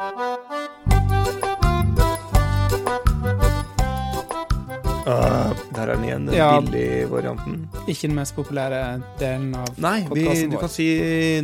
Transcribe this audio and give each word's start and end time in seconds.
Uh, 0.00 0.06
der 5.74 5.82
er 5.82 5.90
den 5.92 6.04
igjen, 6.06 6.26
den 6.26 6.34
Ja. 6.38 6.60
billig-varianten. 6.60 7.68
Ikke 7.84 8.08
den 8.08 8.14
mest 8.16 8.32
populære 8.34 9.02
delen 9.20 9.54
av 9.54 9.68
Nei, 9.76 10.06
vi, 10.08 10.24
du, 10.48 10.56
kan 10.56 10.72
si, 10.72 10.86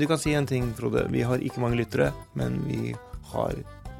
du 0.00 0.06
kan 0.08 0.16
si 0.16 0.32
en 0.32 0.46
ting, 0.48 0.72
Frode. 0.72 1.04
Vi 1.12 1.20
har 1.20 1.36
ikke 1.36 1.60
mange 1.60 1.76
lyttere, 1.76 2.14
men 2.32 2.62
vi 2.64 2.94
har 3.34 3.52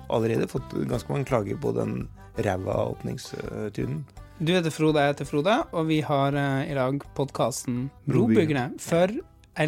allerede 0.09 0.49
fått 0.49 0.73
ganske 0.89 1.13
mange 1.13 1.29
klager 1.29 1.61
på 1.61 1.75
den 1.77 2.09
ræva 2.41 2.79
åpningstunen. 2.97 4.07
Du 4.41 4.55
heter 4.55 4.71
Frode, 4.73 5.05
jeg 5.05 5.13
heter 5.19 5.29
Frode, 5.29 5.59
og 5.73 5.87
vi 5.93 6.01
har 6.01 6.33
uh, 6.33 6.65
i 6.65 6.73
dag 6.73 7.05
podkasten. 7.15 7.91
Brobyggerne 8.09 8.71
for 8.81 9.13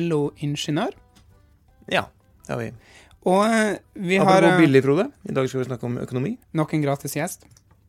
LO 0.00 0.30
Ingeniør. 0.40 0.96
Ja, 1.92 2.06
det 2.46 2.54
har 2.54 2.58
vi. 2.64 2.72
Og 3.26 3.44
eh, 3.46 3.78
vi 3.98 4.16
har 4.20 4.26
Apropos 4.38 4.54
eh, 4.54 4.60
billig, 4.62 4.82
Frode. 4.84 5.08
I 5.28 5.32
dag 5.34 5.48
skal 5.50 5.60
vi 5.64 5.68
snakke 5.70 5.86
om 5.88 5.96
økonomi. 5.98 6.36
nok 6.54 6.74
en 6.74 6.82
gratis 6.82 7.16
gjest. 7.18 7.46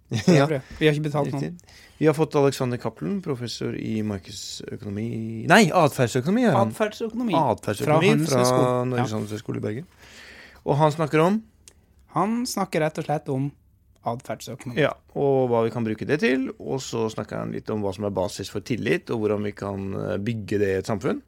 Ja. 0.25 0.47
Vi 0.79 0.87
har 0.87 0.95
ikke 0.95 1.05
betalt 1.05 1.31
noen. 1.35 1.59
Vi 1.99 2.07
har 2.07 2.15
fått 2.17 2.33
Alexander 2.39 2.79
Cappelen, 2.81 3.19
professor 3.21 3.75
i 3.77 3.99
markedsøkonomi 4.01 5.45
Nei, 5.51 5.65
atferdsøkonomi 5.75 6.45
er. 6.47 6.55
Atferdsøkonomi. 6.57 7.35
Atferdsøkonomi 7.37 8.25
Fra 8.25 8.41
fra. 8.47 8.85
Norges 8.89 9.11
Ja. 9.11 9.17
handelshøyskole 9.19 9.57
i 9.61 9.65
Bergen. 9.67 9.85
Og 10.65 10.77
han 10.79 10.91
snakker 10.95 11.21
om 11.27 11.43
Han 12.15 12.39
snakker 12.49 12.81
rett 12.81 12.97
og 12.97 13.05
slett 13.05 13.29
om 13.29 13.51
atferdsøkonomi. 14.09 14.79
ja, 14.81 14.93
og 15.13 15.49
hva 15.51 15.61
vi 15.67 15.69
kan 15.75 15.83
bruke 15.85 16.07
det 16.07 16.21
til. 16.23 16.49
Og 16.57 16.79
så 16.81 17.05
snakker 17.13 17.37
han 17.43 17.51
litt 17.53 17.69
om 17.69 17.83
hva 17.83 17.93
som 17.93 18.05
er 18.07 18.15
basis 18.15 18.49
for 18.49 18.61
tillit, 18.65 19.11
og 19.11 19.19
hvordan 19.21 19.43
vi 19.45 19.51
kan 19.51 19.93
eh, 19.93 20.17
bygge 20.17 20.57
det 20.57 20.69
i 20.73 20.79
et 20.79 20.87
samfunn. 20.89 21.21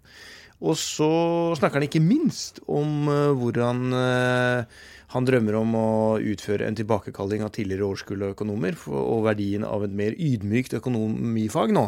Og 0.61 0.77
så 0.77 1.09
snakker 1.57 1.79
han 1.79 1.88
ikke 1.88 2.03
minst 2.03 2.61
om 2.70 3.09
eh, 3.09 3.33
hvordan 3.38 3.95
eh, 3.97 4.81
han 5.11 5.27
drømmer 5.27 5.57
om 5.59 5.75
å 5.75 5.91
utføre 6.21 6.67
en 6.67 6.77
tilbakekalling 6.77 7.43
av 7.43 7.51
tidligere 7.55 7.89
årskull 7.89 8.29
økonomer, 8.29 8.77
og 8.87 9.25
verdien 9.25 9.65
av 9.67 9.84
et 9.87 9.95
mer 9.95 10.15
ydmykt 10.15 10.77
økonomifag 10.79 11.73
nå. 11.76 11.87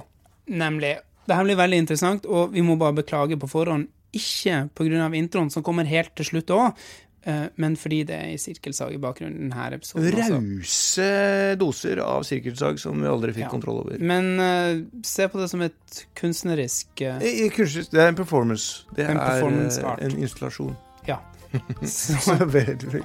Nemlig. 0.52 0.98
Det 1.24 1.38
her 1.38 1.48
blir 1.48 1.60
veldig 1.60 1.84
interessant, 1.86 2.26
og 2.28 2.52
vi 2.52 2.64
må 2.66 2.76
bare 2.80 2.98
beklage 2.98 3.38
på 3.40 3.48
forhånd. 3.48 3.88
Ikke 4.14 4.68
pga. 4.76 5.08
introen, 5.16 5.50
som 5.50 5.64
kommer 5.64 5.88
helt 5.90 6.12
til 6.18 6.28
slutt 6.28 6.52
òg, 6.54 6.84
men 7.56 7.76
fordi 7.80 8.02
det 8.10 8.16
er 8.16 8.32
i 8.34 8.38
sirkelsag 8.42 8.94
i 8.94 8.98
bakgrunnen 9.00 9.50
denne 9.50 9.78
episoden. 9.78 10.12
Rause 10.18 11.56
doser 11.62 12.02
av 12.04 12.24
sirkelsag 12.28 12.80
som 12.82 13.00
vi 13.02 13.08
aldri 13.08 13.32
fikk 13.34 13.46
Ja. 13.46 13.50
kontroll 13.54 13.80
over. 13.86 13.98
Men 14.00 14.28
uh, 14.40 14.82
se 15.04 15.28
på 15.32 15.40
det 15.40 15.50
som 15.50 15.62
et 15.62 16.02
kunstnerisk 16.20 16.88
uh, 17.02 17.22
I- 17.24 17.50
Det 17.50 18.00
er 18.02 18.08
en 18.10 18.16
performance. 18.16 18.84
Det 18.96 19.06
En 19.10 19.18
er 19.18 19.30
performance 19.40 19.80
eh, 19.82 19.88
art. 19.92 20.02
en 20.04 20.18
installasjon. 20.18 20.76
Ja. 21.08 21.18
Så 21.84 22.18
Så 22.18 22.36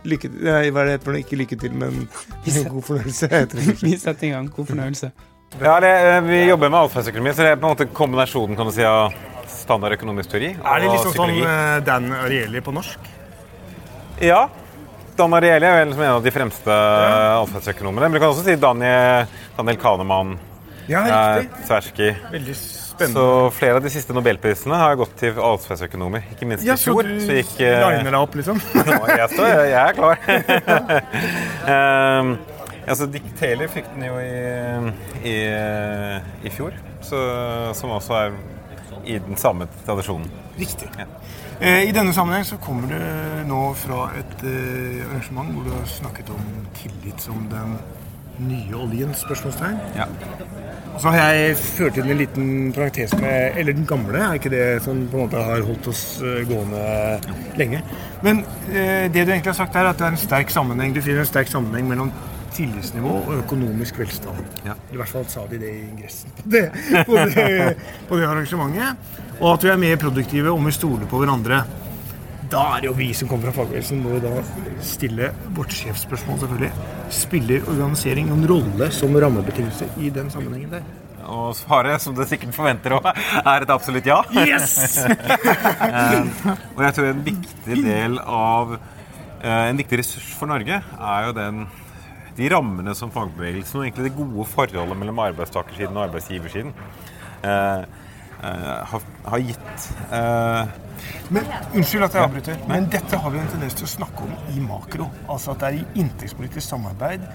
lykke 0.05 0.28
til 0.33 0.39
Nei, 0.42 0.70
hva 0.70 0.80
er 0.83 0.94
det 0.96 1.02
for 1.05 1.12
noe? 1.12 1.20
Ikke 1.20 1.36
lykke 1.36 1.58
til, 1.61 1.72
men 1.72 2.08
god 2.72 2.83
fornøyelse. 2.83 3.28
heter 3.28 3.58
det 3.61 3.83
vi 3.86 3.96
setter 3.96 4.27
i 4.27 4.30
gang. 4.30 4.48
God 4.50 4.66
fornøyelse. 4.66 5.12
Ja, 5.61 5.78
det, 5.80 5.91
eh, 5.91 6.20
Vi 6.27 6.42
jobber 6.48 6.69
med 6.70 6.78
atferdsøkonomi, 6.89 7.33
så 7.33 7.42
det 7.46 7.52
er 7.52 7.56
på 7.61 7.69
en 7.69 7.77
måte 7.77 7.86
kombinasjonen 7.92 8.56
kan 8.56 8.66
du 8.66 8.72
si, 8.72 8.83
av 8.84 9.12
standard 9.48 9.92
økonomisk 9.96 10.30
teori 10.30 10.50
Er 10.56 10.80
det 10.83 10.91
liksom 10.92 11.12
psykologi. 11.12 11.41
sånn 11.44 11.84
Dan 11.86 12.11
Arieli 12.12 12.61
på 12.61 12.72
norsk? 12.77 12.98
Ja. 14.24 14.48
Dan 15.19 15.30
Marielle 15.33 15.66
er 15.66 15.80
vel 15.80 15.92
som 15.94 16.02
en 16.05 16.16
av 16.16 16.22
de 16.22 16.30
fremste 16.30 16.74
atferdsøkonomene. 16.74 18.06
Men 18.06 18.19
du 18.19 18.22
kan 18.22 18.30
også 18.33 18.44
si 18.47 18.55
Daniel, 18.61 19.27
Daniel 19.56 19.80
Kahneman, 19.83 20.36
Ja, 20.88 21.02
eh. 21.38 21.48
Tversky. 21.66 22.12
Veldig 22.33 22.55
spennende. 22.56 23.20
Så 23.20 23.50
flere 23.58 23.77
av 23.77 23.83
de 23.84 23.91
siste 23.92 24.14
nobelprisene 24.16 24.78
har 24.78 24.94
gått 24.98 25.16
til 25.20 25.36
atferdsøkonomer. 25.42 26.22
Ikke 26.33 26.46
minst 26.48 26.64
ja, 26.66 26.74
i 26.78 26.80
så 26.80 26.94
fjor. 26.94 27.02
du 27.11 27.19
Så 27.20 27.36
gikk 27.41 27.58
eh, 27.61 27.83
liner 27.83 28.14
deg 28.14 28.20
opp, 28.20 28.39
liksom? 28.39 28.62
Nå, 28.89 29.00
jeg, 29.11 29.28
står, 29.34 29.50
jeg, 29.52 29.72
jeg 29.74 29.83
er 29.83 29.98
klar. 29.98 30.16
um, 32.22 32.33
altså, 32.91 33.11
Dick 33.12 33.27
Taylor 33.39 33.69
fikk 33.74 33.91
den 33.96 34.06
jo 34.08 34.20
i, 34.22 34.30
i, 35.28 35.36
i 36.46 36.55
fjor, 36.55 36.78
så, 37.05 37.24
som 37.77 37.92
også 37.98 38.16
er 38.22 38.39
i 39.08 39.19
den 39.19 39.36
samme 39.36 39.67
tradisjonen. 39.86 40.29
Riktig. 40.58 40.89
Ja. 40.98 41.07
Eh, 41.61 41.89
I 41.89 41.92
denne 41.92 42.13
sammenheng 42.14 42.45
så 42.46 42.57
kommer 42.63 42.91
du 42.92 42.98
nå 43.48 43.63
fra 43.74 44.11
et 44.19 44.42
eh, 44.46 45.01
arrangement 45.08 45.48
hvor 45.55 45.64
du 45.67 45.73
har 45.74 45.89
snakket 45.91 46.29
om 46.30 46.45
tillit 46.79 47.24
som 47.24 47.48
den 47.51 47.79
nye 48.39 48.77
oljen? 48.79 49.14
spørsmålstegn. 49.18 49.80
Ja. 49.97 50.07
Så 50.98 51.11
har 51.11 51.33
jeg 51.33 51.57
ført 51.58 51.98
inn 51.98 52.11
en 52.13 52.20
liten 52.20 52.47
parentes 52.74 53.14
med 53.18 53.58
Eller 53.58 53.74
den 53.74 53.86
gamle, 53.86 54.18
er 54.18 54.39
ikke 54.39 54.52
det 54.55 54.83
som 54.85 55.01
på 55.11 55.18
en 55.18 55.27
måte 55.27 55.42
har 55.48 55.67
holdt 55.67 55.91
oss 55.91 56.05
eh, 56.23 56.45
gående 56.47 56.85
lenge. 57.58 57.83
Men 58.23 58.45
det 58.68 59.13
du 59.14 59.30
egentlig 59.30 59.52
har 59.52 59.58
sagt, 59.58 59.77
er 59.79 59.86
at 59.86 59.98
det 59.98 60.07
er 60.07 60.14
en 60.14 60.18
sterk 60.18 60.51
sammenheng 60.51 60.91
Du 60.95 60.98
finner 61.01 61.23
en 61.23 61.29
sterk 61.29 61.51
sammenheng 61.51 61.86
mellom 61.86 62.11
tillitsnivå 62.58 63.14
og 63.20 63.35
økonomisk 63.41 64.01
velstand. 64.02 64.45
Ja. 64.67 64.77
I 64.92 64.98
hvert 64.98 65.13
fall 65.14 65.27
sa 65.30 65.46
de 65.51 65.61
det 65.63 65.73
i 65.73 65.83
ingressen 65.86 66.35
på 66.36 66.46
det, 66.55 66.64
på 67.07 67.19
det, 67.30 67.51
på 68.08 68.19
det 68.19 68.29
arrangementet. 68.29 69.19
Og 69.39 69.52
at 69.55 69.67
vi 69.67 69.70
er 69.73 69.79
mer 69.80 70.01
produktive 70.01 70.55
om 70.55 70.67
vi 70.67 70.74
stoler 70.74 71.07
på 71.11 71.23
hverandre. 71.23 71.63
Da 72.48 72.63
er 72.74 72.80
det 72.80 72.89
jo 72.89 72.95
vi 72.97 73.11
som 73.13 73.29
kommer 73.29 73.51
fra 73.51 73.61
fagbevegelsen, 73.61 73.98
må 74.01 74.17
jo 74.17 74.20
da 74.24 74.30
stille 74.85 75.33
vårt 75.57 75.74
sjefsspørsmål, 75.77 76.39
selvfølgelig. 76.41 76.70
Spiller 77.13 77.67
organisering 77.68 78.30
en 78.33 78.47
rolle 78.48 78.89
som 78.95 79.17
rammebetingelse 79.20 79.91
i 80.01 80.08
den 80.14 80.30
sammenhengen 80.33 80.79
der? 80.79 80.86
Og 81.29 81.52
svaret, 81.58 82.01
som 82.01 82.14
du 82.17 82.23
sikkert 82.24 82.57
forventer 82.57 82.95
òg, 82.97 83.11
er 83.42 83.67
et 83.67 83.73
absolutt 83.74 84.07
ja. 84.08 84.23
Yes! 84.33 84.97
Og 86.77 86.80
jeg 86.86 86.95
tror 86.97 87.11
en 87.11 87.20
viktig 87.27 87.83
del 87.85 88.17
av 88.23 88.79
eh, 88.79 89.67
En 89.68 89.80
viktig 89.83 90.01
ressurs 90.01 90.30
for 90.39 90.48
Norge 90.48 90.80
er 90.80 91.29
jo 91.29 91.36
den 91.36 91.67
de 92.38 92.48
rammene 92.52 92.94
som 92.96 93.10
fagbevegelsen 93.14 93.80
og 93.80 93.86
egentlig 93.86 94.10
det 94.10 94.18
gode 94.18 94.46
forholdet 94.48 94.98
mellom 94.98 95.24
arbeidstakersiden 95.26 95.96
og 95.98 96.04
arbeidsgiversiden 96.08 96.74
eh, 97.42 97.80
eh, 97.82 98.68
har, 98.92 99.08
har 99.26 99.42
gitt. 99.48 99.88
Eh, 100.14 100.76
Men, 101.34 101.50
unnskyld 101.76 102.06
at 102.06 102.14
jeg 102.16 102.24
avbryter, 102.24 102.62
men 102.70 102.86
dette 102.90 103.18
har 103.20 103.34
vi 103.34 103.40
en 103.42 103.50
tendens 103.52 103.76
til 103.78 103.86
å 103.86 103.90
snakke 103.90 104.24
om 104.24 104.54
i 104.54 104.62
makro. 104.62 105.10
Altså 105.28 105.52
at 105.52 105.60
det 105.62 105.68
er 105.68 105.76
i 105.80 106.00
inntektspolitisk 106.02 106.64
samarbeid 106.64 107.26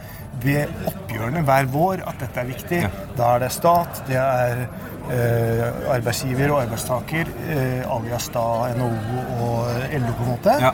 ved 0.43 0.71
oppgjørene 0.89 1.43
hver 1.47 1.69
vår 1.71 2.03
at 2.09 2.23
dette 2.23 2.41
er 2.41 2.49
viktig. 2.49 2.81
Da 3.19 3.35
er 3.35 3.45
det 3.45 3.51
stat, 3.55 4.01
det 4.09 4.19
er 4.19 4.65
eh, 5.11 5.93
arbeidsgiver 5.93 6.55
og 6.55 6.63
arbeidstaker, 6.63 7.31
eh, 7.53 7.83
alias 7.91 8.29
da 8.33 8.47
NHO 8.79 9.23
og 9.47 9.87
LO 9.99 10.17
på 10.17 10.27
en 10.27 10.31
måte. 10.33 10.57
Ja. 10.63 10.73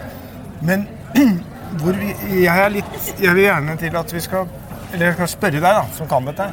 Men 0.62 0.88
hvor 1.84 1.98
vi, 2.00 2.10
jeg, 2.44 2.56
er 2.56 2.74
litt, 2.74 2.98
jeg 3.20 3.36
vil 3.36 3.46
gjerne 3.46 3.78
til 3.80 3.96
at 4.00 4.14
vi 4.14 4.24
skal 4.24 4.50
Eller 4.90 5.12
jeg 5.12 5.18
skal 5.20 5.28
spørre 5.30 5.60
deg, 5.62 5.66
da, 5.70 5.84
som 5.94 6.08
kan 6.10 6.26
dette. 6.26 6.48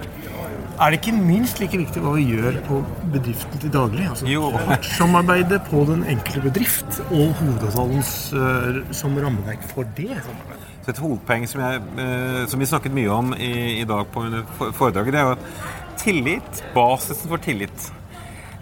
Er 0.76 0.92
det 0.92 0.98
ikke 0.98 1.14
minst 1.16 1.60
like 1.62 1.78
viktig 1.80 2.02
hva 2.04 2.10
vi 2.18 2.26
gjør 2.34 2.58
på 2.66 2.82
bedriften 3.14 3.62
til 3.62 3.70
daglig? 3.72 4.10
Altså 4.10 4.50
Partssamarbeidet 4.66 5.62
på 5.70 5.86
den 5.88 6.02
enkelte 6.12 6.42
bedrift 6.44 6.98
og 7.06 7.32
hovedavtalen 7.38 8.02
øh, 8.04 8.82
som 8.98 9.16
rammeverk 9.16 9.64
for 9.70 9.88
det. 9.96 10.18
Så 10.84 10.92
Et 10.92 11.00
hovedpoeng 11.00 11.48
som, 11.48 11.62
eh, 11.64 12.42
som 12.46 12.60
vi 12.60 12.68
snakket 12.68 12.92
mye 12.92 13.08
om 13.08 13.32
i, 13.38 13.80
i 13.80 13.86
dag 13.88 14.04
på 14.12 14.26
foredraget, 14.76 15.14
det 15.14 15.22
er 15.22 15.30
jo 15.30 15.38
at 15.38 15.96
tillit, 16.02 16.62
basisen 16.74 17.32
for 17.32 17.40
tillit, 17.42 17.88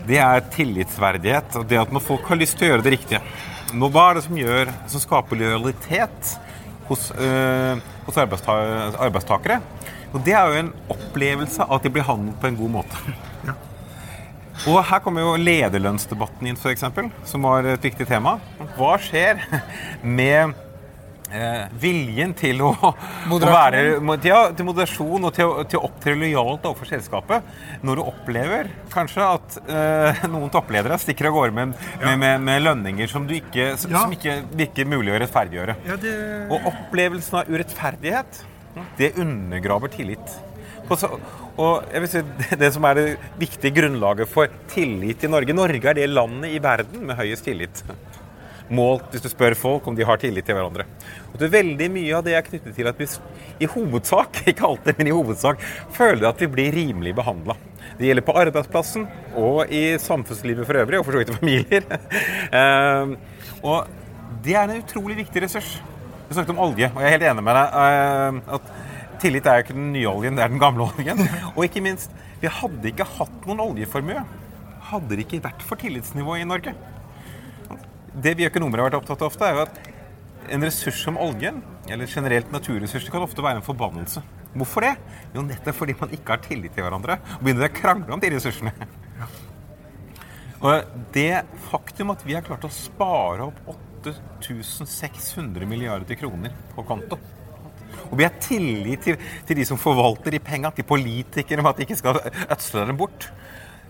det 0.07 0.23
er 0.23 0.47
tillitsverdighet. 0.55 1.59
Og 1.59 1.67
det 1.67 1.83
at 1.83 1.93
når 1.93 2.07
folk 2.13 2.31
har 2.31 2.39
lyst 2.39 2.61
til 2.61 2.69
å 2.69 2.73
gjøre 2.75 2.87
det 2.87 2.95
riktige. 2.95 3.25
Nå, 3.75 3.91
hva 3.91 4.13
er 4.13 4.21
det 4.21 4.27
som 4.29 4.39
gjør, 4.39 4.71
som 4.87 5.03
skaper 5.03 5.43
lojalitet 5.43 6.35
hos, 6.89 7.11
eh, 7.13 7.83
hos 8.07 8.19
arbeidsta 8.21 8.57
arbeidstakere? 9.07 9.61
Og 10.15 10.23
det 10.25 10.35
er 10.39 10.47
jo 10.47 10.61
en 10.63 10.75
opplevelse 10.95 11.65
av 11.65 11.79
at 11.79 11.87
de 11.87 11.95
blir 11.95 12.07
handlet 12.07 12.37
på 12.41 12.51
en 12.51 12.59
god 12.59 12.75
måte. 12.81 13.15
Og 14.71 14.79
her 14.87 15.01
kommer 15.03 15.25
jo 15.25 15.33
lederlønnsdebatten 15.37 16.47
inn, 16.49 16.57
f.eks., 16.57 16.85
som 17.29 17.43
var 17.45 17.67
et 17.69 17.83
viktig 17.85 18.07
tema. 18.09 18.37
Hva 18.79 18.95
skjer 19.03 19.43
med 20.01 20.55
eh, 21.35 21.65
viljen 21.83 22.33
til 22.39 22.63
å, 22.65 22.71
å 23.35 23.39
være 23.43 23.83
ja, 24.25 24.39
til 24.57 24.69
moderasjon 24.69 25.27
og 25.29 25.35
til, 25.37 25.51
å- 25.51 25.65
til 25.69 25.81
å 25.81 25.85
opptre 25.89 26.15
lojalt 26.21 26.65
overfor 26.71 26.89
selskapet 26.95 27.51
når 27.85 28.01
du 28.01 28.05
opplever 28.07 28.71
kanskje 28.95 29.27
at 29.27 29.59
eh, 29.67 30.25
noen 30.31 30.49
toppledere 30.55 30.99
stikker 31.03 31.29
av 31.33 31.37
gårde 31.41 31.57
med, 31.59 31.75
med, 32.05 32.19
med, 32.23 32.41
med 32.49 32.65
lønninger 32.69 33.11
som, 33.11 33.27
du 33.29 33.37
ikke, 33.41 33.73
som, 33.83 33.93
Ja. 33.95 34.07
som 34.07 34.15
ikke 34.17 34.39
virker 34.57 34.89
mulig 34.95 35.13
å 35.15 35.21
rettferdiggjøre. 35.25 35.77
Ja, 35.91 35.99
det... 36.01 36.17
Og 36.55 36.71
opplevelsen 36.73 37.41
av 37.43 37.51
urettferdighet, 37.53 38.43
det 38.99 39.13
undergraver 39.23 39.93
tillit. 39.93 40.35
Og, 40.85 40.99
så, 41.01 41.09
og 41.57 41.87
jeg 41.95 42.03
vil 42.05 42.11
si, 42.13 42.21
Det 42.61 42.69
som 42.75 42.85
er 42.85 42.99
det 42.99 43.05
viktige 43.41 43.73
grunnlaget 43.79 44.29
for 44.29 44.51
tillit 44.69 45.23
i 45.25 45.31
Norge 45.33 45.55
Norge 45.57 45.89
er 45.93 45.97
det 45.97 46.11
landet 46.11 46.53
i 46.53 46.59
verden 46.61 47.07
med 47.09 47.17
høyest 47.17 47.47
tillit. 47.47 47.81
Målt 48.73 49.11
hvis 49.13 49.25
du 49.25 49.29
spør 49.29 49.57
folk 49.59 49.87
om 49.89 49.97
de 49.97 50.07
har 50.09 50.21
tillit 50.23 50.47
til 50.49 50.57
hverandre. 50.57 50.87
Og 51.33 51.37
det 51.41 51.49
er 51.49 51.57
Veldig 51.59 51.89
mye 51.93 52.15
av 52.17 52.25
det 52.25 52.37
er 52.37 52.47
knyttet 52.47 52.77
til 52.77 52.89
at 52.89 53.01
vi 53.01 53.09
i 53.61 53.69
hovedsak 53.71 54.41
ikke 54.51 54.67
alltid, 54.71 54.97
men 54.99 55.11
i 55.11 55.15
hovedsak, 55.15 55.61
føler 55.95 56.29
at 56.31 56.41
vi 56.41 56.49
blir 56.51 56.75
rimelig 56.75 57.15
behandla. 57.19 57.57
Det 57.99 58.09
gjelder 58.09 58.25
på 58.27 58.37
arbeidsplassen 58.41 59.05
og 59.39 59.69
i 59.71 59.99
samfunnslivet 60.01 60.67
for 60.67 60.81
øvrig, 60.81 60.99
og 60.99 61.07
for 61.07 61.15
så 61.15 61.23
vidt 61.23 61.35
i 61.35 61.39
familier. 61.43 61.85
Eh, 62.55 63.15
og 63.67 63.89
det 64.45 64.55
er 64.55 64.69
en 64.71 64.83
utrolig 64.83 65.17
viktig 65.19 65.43
ressurs. 65.43 65.71
Du 66.29 66.35
snakket 66.37 66.53
om 66.55 66.61
olje, 66.63 66.87
og 66.93 67.01
jeg 67.03 67.09
er 67.09 67.15
helt 67.17 67.27
enig 67.33 67.45
med 67.45 67.57
deg. 67.59 67.79
eh, 67.83 68.57
at 68.57 68.73
Tillit 69.23 69.47
er 69.47 69.59
jo 69.59 69.65
ikke 69.65 69.77
den 69.77 69.93
nye 69.95 70.11
oljen, 70.11 70.37
det 70.37 70.45
er 70.45 70.53
den 70.53 70.61
gamle 70.63 70.87
oljen. 70.91 71.23
Og 71.55 71.65
ikke 71.67 71.83
minst, 71.85 72.13
vi 72.43 72.51
hadde 72.51 72.91
ikke 72.91 73.07
hatt 73.17 73.47
noen 73.49 73.63
oljeformue. 73.65 74.25
Hadde 74.91 75.15
det 75.17 75.25
ikke 75.27 75.43
vært 75.47 75.65
for 75.65 75.81
tillitsnivået 75.81 76.45
i 76.45 76.49
Norge. 76.49 76.75
Det 78.15 78.35
vi 78.39 78.47
økonomer 78.47 78.81
har 78.81 78.91
vært 78.91 79.01
opptatt 79.01 79.23
av 79.25 79.31
ofte, 79.33 79.47
er 79.49 79.57
jo 79.57 79.65
at 79.65 80.53
en 80.55 80.67
ressurs 80.67 81.01
som 81.03 81.19
oljen, 81.19 81.63
eller 81.91 82.11
generelt 82.11 82.53
naturressurser, 82.53 83.11
kan 83.11 83.25
ofte 83.25 83.43
være 83.43 83.59
en 83.61 83.67
forbannelse. 83.67 84.23
Hvorfor 84.55 84.87
det? 84.87 84.93
Jo, 85.35 85.43
nettopp 85.43 85.81
fordi 85.81 85.97
man 85.99 86.13
ikke 86.15 86.37
har 86.37 86.45
tillit 86.45 86.77
til 86.77 86.87
hverandre 86.87 87.19
og 87.19 87.43
begynner 87.43 87.67
å 87.67 87.75
krangle 87.75 88.15
om 88.15 88.23
de 88.23 88.31
ressursene. 88.37 88.75
Og 90.65 90.93
det 91.13 91.43
faktum 91.67 92.15
at 92.15 92.23
vi 92.25 92.37
har 92.37 92.47
klart 92.47 92.65
å 92.65 92.73
spare 92.73 93.51
opp 93.51 93.59
8600 94.05 95.67
milliarder 95.69 96.17
kroner 96.21 96.55
på 96.75 96.85
konto 96.87 97.19
og 98.11 98.19
vi 98.19 98.27
har 98.27 98.35
tillit 98.43 99.05
til, 99.07 99.19
til 99.47 99.59
de 99.59 99.67
som 99.69 99.81
forvalter 99.81 100.35
de 100.35 100.43
penga, 100.43 100.73
til 100.75 100.87
politikere, 100.89 101.63
om 101.63 101.71
at 101.71 101.79
de 101.79 101.87
ikke 101.87 101.99
skal 101.99 102.21
ødsle 102.23 102.87
dem 102.91 102.99
bort. 103.01 103.29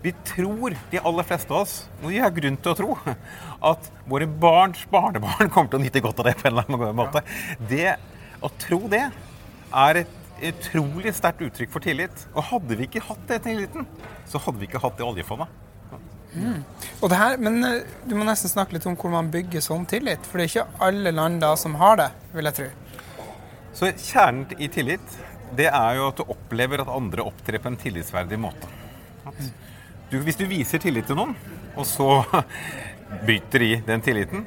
Vi 0.05 0.13
tror, 0.29 0.75
de 0.93 1.01
aller 1.01 1.25
fleste 1.25 1.55
av 1.55 1.63
oss, 1.63 1.79
og 2.03 2.11
vi 2.13 2.19
har 2.21 2.33
grunn 2.37 2.59
til 2.61 2.75
å 2.75 2.77
tro, 2.77 2.97
at 3.71 3.87
våre 4.11 4.27
barns 4.29 4.83
barnebarn 4.93 5.49
kommer 5.49 5.73
til 5.73 5.81
å 5.81 5.85
nyte 5.87 6.03
godt 6.05 6.21
av 6.21 6.29
det 6.29 6.35
på 6.41 6.51
en 6.51 6.53
eller 6.53 6.69
annen 6.69 6.99
måte. 6.99 7.23
Det, 7.71 7.95
å 8.45 8.51
tro 8.61 8.83
det 8.93 9.07
er 9.09 10.03
et 10.03 10.21
utrolig 10.45 11.15
sterkt 11.17 11.41
uttrykk 11.47 11.73
for 11.73 11.85
tillit. 11.85 12.27
Og 12.35 12.45
hadde 12.51 12.77
vi 12.77 12.89
ikke 12.89 13.05
hatt 13.07 13.25
det 13.31 13.41
tilliten, 13.47 13.89
så 14.29 14.41
hadde 14.45 14.61
vi 14.61 14.69
ikke 14.69 14.83
hatt 14.83 14.99
det 15.01 15.07
oljefondet. 15.07 15.61
Mm. 16.35 16.61
Og 16.99 17.11
det 17.11 17.19
her, 17.19 17.37
men 17.39 17.61
eh, 17.63 17.85
du 18.05 18.17
må 18.19 18.27
nesten 18.27 18.51
snakke 18.51 18.75
litt 18.75 18.87
om 18.91 18.97
hvor 18.99 19.13
man 19.13 19.31
bygger 19.33 19.63
sånn 19.63 19.87
tillit. 19.89 20.25
For 20.27 20.41
det 20.41 20.47
er 20.47 20.53
ikke 20.53 20.85
alle 20.85 21.13
land 21.15 21.41
da 21.45 21.53
som 21.59 21.77
har 21.81 22.01
det, 22.01 22.09
vil 22.35 22.51
jeg 22.51 22.59
tro. 22.59 22.71
Så 23.75 23.91
kjernen 23.91 24.51
i 24.59 24.69
tillit, 24.71 25.21
det 25.55 25.69
er 25.71 25.99
jo 25.99 26.09
at 26.11 26.19
du 26.19 26.27
opplever 26.35 26.83
at 26.83 26.91
andre 26.91 27.25
opptrer 27.27 27.63
på 27.63 27.71
en 27.71 27.79
tillitsverdig 27.79 28.39
måte. 28.43 28.71
Du, 30.15 30.21
hvis 30.23 30.37
du 30.39 30.45
viser 30.47 30.79
tillit 30.79 31.09
til 31.11 31.17
noen, 31.19 31.33
og 31.75 31.87
så 31.91 32.21
bryter 33.27 33.65
de 33.65 33.71
den 33.83 34.03
tilliten 34.05 34.45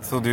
Så 0.00 0.22
du 0.24 0.32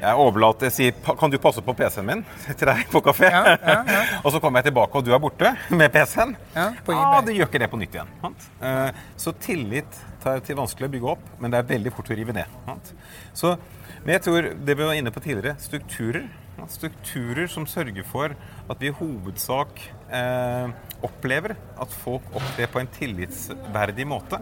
jeg 0.00 0.16
overlater, 0.16 0.70
jeg 0.70 0.72
sier 0.72 1.16
kan 1.20 1.28
du 1.28 1.36
passe 1.36 1.60
på 1.60 1.74
PC-en 1.76 2.06
min 2.08 2.22
til 2.46 2.70
deg 2.70 2.86
på 2.88 3.02
kafé? 3.04 3.28
Ja, 3.28 3.42
ja, 3.52 3.74
ja. 3.84 3.98
og 4.24 4.32
så 4.32 4.40
kommer 4.40 4.62
jeg 4.62 4.70
tilbake, 4.70 4.96
og 4.96 5.04
du 5.04 5.10
er 5.12 5.20
borte 5.20 5.50
med 5.76 5.92
PC-en. 5.92 6.32
Ja, 6.54 6.70
ah, 6.94 7.18
du 7.20 7.28
gjør 7.34 7.50
ikke 7.50 7.60
det 7.60 7.68
på 7.68 7.82
nytt 7.82 7.98
igjen. 7.98 8.14
Uh, 8.62 8.88
så 9.20 9.34
tillit 9.44 10.00
tar 10.24 10.40
til 10.46 10.56
vanskelig 10.56 10.88
å 10.88 10.94
bygge 10.94 11.12
opp, 11.12 11.28
men 11.36 11.52
det 11.52 11.60
er 11.60 11.68
veldig 11.74 11.92
fort 11.92 12.08
å 12.08 12.16
rive 12.16 12.32
ned. 12.38 12.88
Så, 13.36 13.52
men 14.00 14.16
jeg 14.16 14.24
tror 14.24 14.48
det 14.56 14.78
vi 14.80 14.88
var 14.88 14.96
inne 14.96 15.12
på 15.12 15.20
tidligere, 15.20 15.60
strukturer 15.60 16.24
Strukturer 16.68 17.46
som 17.48 17.64
sørger 17.68 18.04
for 18.04 18.34
at 18.70 18.82
vi 18.82 18.90
i 18.90 18.92
hovedsak 18.92 19.78
eh, 20.12 20.72
opplever 21.06 21.56
at 21.80 22.00
folk 22.02 22.26
opptrer 22.34 22.70
på 22.70 22.82
en 22.82 22.90
tillitsverdig 22.96 24.06
måte. 24.08 24.40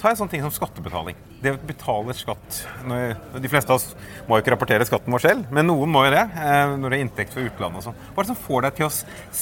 Ta 0.00 0.10
en 0.10 0.18
sånn 0.18 0.28
ting 0.28 0.42
som 0.44 0.52
skattebetaling. 0.52 1.16
Det 1.40 1.54
å 1.54 1.60
betale 1.64 2.12
skatt 2.16 2.58
De 2.84 3.48
fleste 3.48 3.72
av 3.72 3.78
oss 3.78 3.94
må 4.28 4.36
jo 4.36 4.44
ikke 4.44 4.52
rapportere 4.52 4.84
skatten 4.88 5.12
vår 5.14 5.22
selv, 5.24 5.46
men 5.54 5.68
noen 5.70 5.88
må 5.92 6.02
jo 6.06 6.12
det 6.12 6.24
eh, 6.24 6.74
når 6.76 6.92
det 6.92 6.98
er 6.98 7.04
inntekt 7.06 7.32
fra 7.36 7.44
utlandet 7.46 7.80
og 7.80 7.86
sånn. 7.88 7.96
Hva 8.10 8.20
er 8.20 8.26
det 8.26 8.32
som 8.34 8.42
får 8.44 8.66
deg 8.66 8.78
til 8.78 8.86
å 8.88 8.92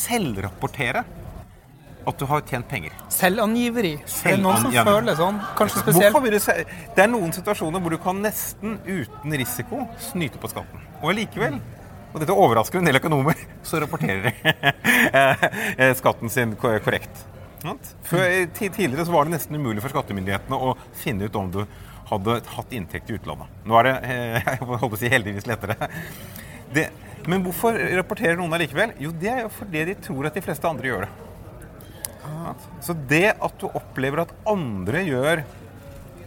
selvrapportere 0.03 1.05
at 2.03 2.19
du 2.19 2.25
har 2.31 2.43
tjent 2.47 2.67
penger? 2.71 2.95
Selvangiveri. 3.15 3.93
Det 4.07 4.35
er 4.37 4.41
noen 4.43 4.65
som 4.65 4.75
føler 4.91 5.19
sånn. 5.19 5.43
Kanskje 5.59 5.83
spesielt. 5.85 6.65
Det 6.97 7.05
er 7.05 7.11
noen 7.11 7.35
situasjoner 7.35 7.83
hvor 7.83 7.95
du 7.95 8.01
kan 8.03 8.23
nesten 8.23 8.79
uten 8.87 9.39
risiko 9.43 9.87
snyte 10.11 10.43
på 10.43 10.51
skatten. 10.51 10.83
Og 11.01 11.13
allikevel, 11.15 11.59
og 12.13 12.21
dette 12.21 12.35
overrasker 12.37 12.81
en 12.81 12.89
del 12.89 13.01
økonomer, 13.01 13.39
så 13.69 13.81
rapporterer 13.83 14.29
de 14.29 14.73
eh, 15.81 15.95
skatten 15.99 16.33
sin 16.33 16.57
korrekt. 16.61 17.25
Før, 18.03 18.27
tidligere 18.57 19.07
var 19.07 19.29
det 19.29 19.37
nesten 19.37 19.57
umulig 19.57 19.85
for 19.85 19.95
skattemyndighetene 19.95 20.59
å 20.59 20.75
finne 20.99 21.29
ut 21.29 21.39
om 21.39 21.51
du 21.55 21.61
hadde 22.11 22.41
hatt 22.57 22.75
inntekt 22.75 23.11
i 23.11 23.17
utlandet. 23.17 23.51
Nå 23.65 23.79
er 23.79 23.89
det 23.89 23.95
jeg 24.13 24.61
holdt 24.67 24.97
å 24.99 25.01
si, 25.01 25.11
heldigvis 25.13 25.49
lettere. 25.49 25.77
Det, 26.75 26.89
men 27.31 27.45
hvorfor 27.47 27.79
rapporterer 28.01 28.37
noen 28.41 28.57
allikevel? 28.59 28.97
Jo, 29.01 29.13
det 29.15 29.31
er 29.31 29.45
jo 29.47 29.53
fordi 29.55 29.87
de 29.93 29.99
tror 30.03 30.29
at 30.29 30.37
de 30.37 30.45
fleste 30.45 30.69
andre 30.69 30.91
gjør 30.91 31.07
det. 31.07 31.13
Så 32.83 32.95
det 33.09 33.29
at 33.33 33.59
du 33.61 33.69
opplever 33.71 34.25
at 34.25 34.33
andre 34.51 35.03
gjør 35.07 35.45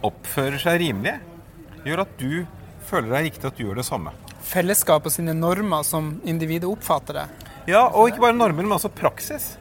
oppfører 0.05 0.61
seg 0.61 0.79
rimelig, 0.83 1.17
gjør 1.85 2.05
at 2.05 2.15
du 2.19 2.45
føler 2.87 3.11
deg 3.17 3.27
riktig 3.29 3.49
at 3.49 3.57
du 3.57 3.65
gjør 3.65 3.81
det 3.81 3.87
samme 3.87 4.13
fellesskapet 4.45 5.15
sine 5.17 5.33
normer 5.37 5.83
som 5.83 6.15
individet 6.23 6.69
oppfatter 6.69 7.21
det. 7.21 7.25
Ja, 7.69 7.87
og 7.87 8.11
ikke 8.11 8.27
bare 8.27 8.37
normer, 8.37 8.63
men 8.63 8.75
også 8.75 8.91
praksis. 8.93 9.55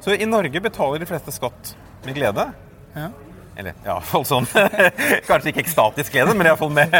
Så 0.00 0.16
i 0.16 0.26
Norge 0.28 0.60
betaler 0.64 1.02
de 1.02 1.08
fleste 1.08 1.34
skatt 1.34 1.74
med 2.06 2.16
glede. 2.16 2.48
Ja. 2.96 3.10
Eller 3.56 3.74
ja, 3.84 3.98
iallfall 3.98 4.24
sånn 4.24 4.46
Kanskje 5.28 5.50
ikke 5.50 5.60
ekstatisk 5.60 6.14
glede, 6.14 6.32
men 6.36 6.48
iallfall 6.48 6.70
med 6.72 6.94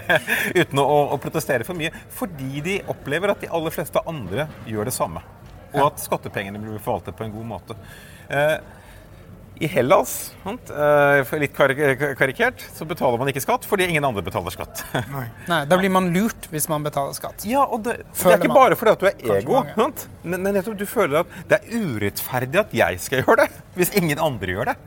Uten 0.60 0.82
å, 0.82 0.84
å, 1.14 1.18
protestere 1.22 1.64
for 1.64 1.78
mye. 1.78 1.94
Fordi 2.12 2.60
de 2.64 2.78
opplever 2.92 3.32
at 3.32 3.40
de 3.40 3.48
aller 3.48 3.72
fleste 3.72 4.02
andre 4.04 4.48
gjør 4.68 4.90
det 4.90 4.94
samme. 4.96 5.24
Og 5.74 5.88
at 5.88 6.04
skattepengene 6.04 6.60
blir 6.60 6.82
forvaltet 6.82 7.16
på 7.16 7.24
en 7.26 7.32
god 7.34 7.48
måte. 7.56 7.78
Eh, 8.28 8.58
i 9.62 9.68
Hellas, 9.70 10.32
eh, 10.44 11.32
litt 11.38 11.54
karikert, 11.54 12.64
så 12.74 12.86
betaler 12.88 13.20
man 13.20 13.30
ikke 13.30 13.42
skatt 13.44 13.66
fordi 13.68 13.86
ingen 13.86 14.04
andre 14.06 14.24
betaler 14.26 14.50
skatt. 14.54 14.82
Nei, 15.12 15.26
Nei 15.50 15.60
Da 15.70 15.78
blir 15.78 15.92
man 15.94 16.10
lurt 16.14 16.48
hvis 16.50 16.66
man 16.70 16.82
betaler 16.86 17.14
skatt. 17.14 17.46
Ja, 17.46 17.62
og 17.62 17.84
det, 17.86 18.00
det 18.02 18.32
er 18.32 18.40
ikke 18.40 18.50
man. 18.50 18.58
bare 18.58 18.78
fordi 18.80 18.94
at 18.96 19.04
du 19.04 19.08
er 19.12 19.38
ego, 19.38 19.62
men, 19.78 19.94
men 20.34 20.56
nettopp 20.58 20.78
du 20.80 20.86
føler 20.90 21.22
at 21.22 21.40
det 21.50 21.60
er 21.60 21.86
urettferdig 21.86 22.62
at 22.64 22.74
jeg 22.74 23.02
skal 23.06 23.20
gjøre 23.22 23.44
det, 23.44 23.64
hvis 23.78 23.94
ingen 24.00 24.22
andre 24.22 24.56
gjør 24.58 24.72
det. 24.72 24.78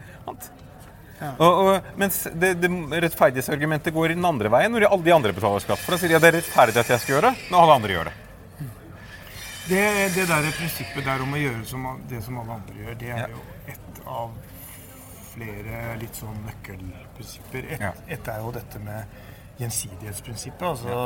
Ja. 1.18 1.32
Og, 1.42 1.48
og, 1.50 1.88
mens 1.98 2.20
det, 2.30 2.52
det 2.62 2.70
rettferdighetsargumentet 3.08 3.96
går 3.96 4.14
den 4.14 4.28
andre 4.28 4.52
veien 4.54 4.76
når 4.76 4.86
alle 4.92 5.08
de 5.08 5.16
andre 5.16 5.34
betaler 5.34 5.64
skatt. 5.64 5.82
For 5.82 5.96
da 5.96 6.02
sier 6.02 6.12
de 6.12 6.20
at 6.20 6.26
det 6.28 6.34
er 6.34 6.40
rettferdig 6.42 6.84
at 6.84 6.92
jeg 6.94 7.04
skal 7.06 7.16
gjøre 7.16 7.32
det, 7.32 7.48
når 7.50 7.64
alle 7.64 7.78
andre 7.80 7.96
gjør 7.96 8.12
det. 8.12 8.18
Det, 9.68 9.80
det 10.16 10.28
der 10.30 10.46
prinsippet 10.56 11.04
der 11.04 11.24
om 11.24 11.34
å 11.36 11.40
gjøre 11.42 11.64
som, 11.68 11.88
det 12.08 12.22
som 12.24 12.38
alle 12.40 12.60
andre 12.60 12.78
gjør, 12.84 13.00
det 13.02 13.10
er 13.16 13.24
ja. 13.26 13.32
jo 13.34 13.74
et 13.74 14.04
av 14.08 14.36
flere 15.38 15.98
litt 16.02 16.18
sånn 16.18 16.38
nøkkelprinsipper. 16.48 17.68
Ett 17.76 17.84
ja. 17.84 17.92
et 18.10 18.30
er 18.32 18.42
jo 18.42 18.54
dette 18.56 18.82
med 18.82 19.20
gjensidighetsprinsippet. 19.62 20.66
Altså. 20.72 20.98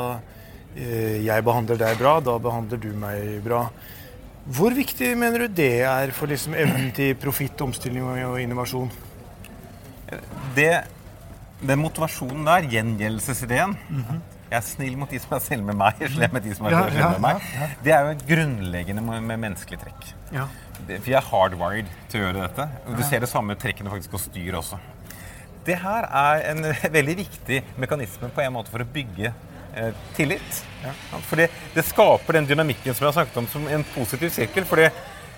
Eh, 0.72 1.18
jeg 1.24 1.44
behandler 1.44 1.80
deg 1.80 1.98
bra, 2.00 2.16
da 2.24 2.38
behandler 2.40 2.80
du 2.80 2.90
meg 2.96 3.42
bra. 3.44 3.66
Hvor 4.42 4.74
viktig 4.74 5.12
mener 5.18 5.44
du 5.44 5.60
det 5.60 5.84
er 5.86 6.12
for 6.16 6.30
liksom 6.30 6.56
evnen 6.58 6.90
til 6.96 7.14
profitt, 7.20 7.60
omstilling 7.62 8.08
og 8.08 8.40
innovasjon? 8.42 8.90
Det, 10.56 10.72
den 11.62 11.80
motivasjonen 11.80 12.48
der, 12.48 12.66
gjengjeldelsesideen 12.72 13.76
mm 13.88 14.02
-hmm. 14.02 14.20
Jeg 14.52 14.58
er 14.58 14.64
snill 14.66 14.96
mot 15.00 15.08
de 15.08 15.16
som 15.16 15.30
er 15.32 15.40
snille 15.40 15.64
med 15.64 15.78
meg, 15.80 16.00
slem 16.12 16.34
med 16.36 16.44
de 16.44 16.50
som 16.52 16.66
er 16.68 16.74
ja, 16.74 16.80
slemme 16.92 17.12
med 17.14 17.22
meg. 17.24 17.76
Det 17.80 17.92
er 17.96 18.02
jo 18.04 18.10
et 18.12 18.24
grunnleggende 18.28 19.04
med 19.08 19.38
menneskelig 19.46 19.78
trekk. 19.80 20.10
Ja. 20.34 20.44
For 20.82 21.08
jeg 21.08 21.16
er 21.16 21.28
hardwired 21.30 21.88
til 22.12 22.20
å 22.20 22.26
gjøre 22.26 22.42
dette. 22.42 22.66
Og 22.84 22.98
du 22.98 23.04
ser 23.08 23.24
det 23.24 23.30
samme 23.32 23.56
trekkene 23.56 23.92
faktisk 23.94 24.18
hos 24.18 24.26
dyr 24.34 24.58
også. 24.60 24.76
Det 25.64 25.78
her 25.80 26.04
er 26.04 26.44
en 26.50 26.68
veldig 26.98 27.16
viktig 27.22 27.62
mekanisme 27.80 28.28
på 28.34 28.44
en 28.44 28.52
måte 28.58 28.74
for 28.74 28.84
å 28.84 28.90
bygge 28.92 29.32
eh, 29.32 30.04
tillit. 30.18 30.60
Ja. 30.84 30.92
For 31.30 31.40
det, 31.40 31.48
det, 31.72 31.86
skaper 31.88 32.36
den 32.36 32.52
dynamikken 32.52 32.92
som 32.92 33.06
jeg 33.06 33.08
har 33.08 33.18
snakket 33.22 33.40
om, 33.40 33.48
som 33.54 33.64
en 33.72 33.88
positiv 33.94 34.36
sirkel. 34.36 34.68
For 34.68 34.84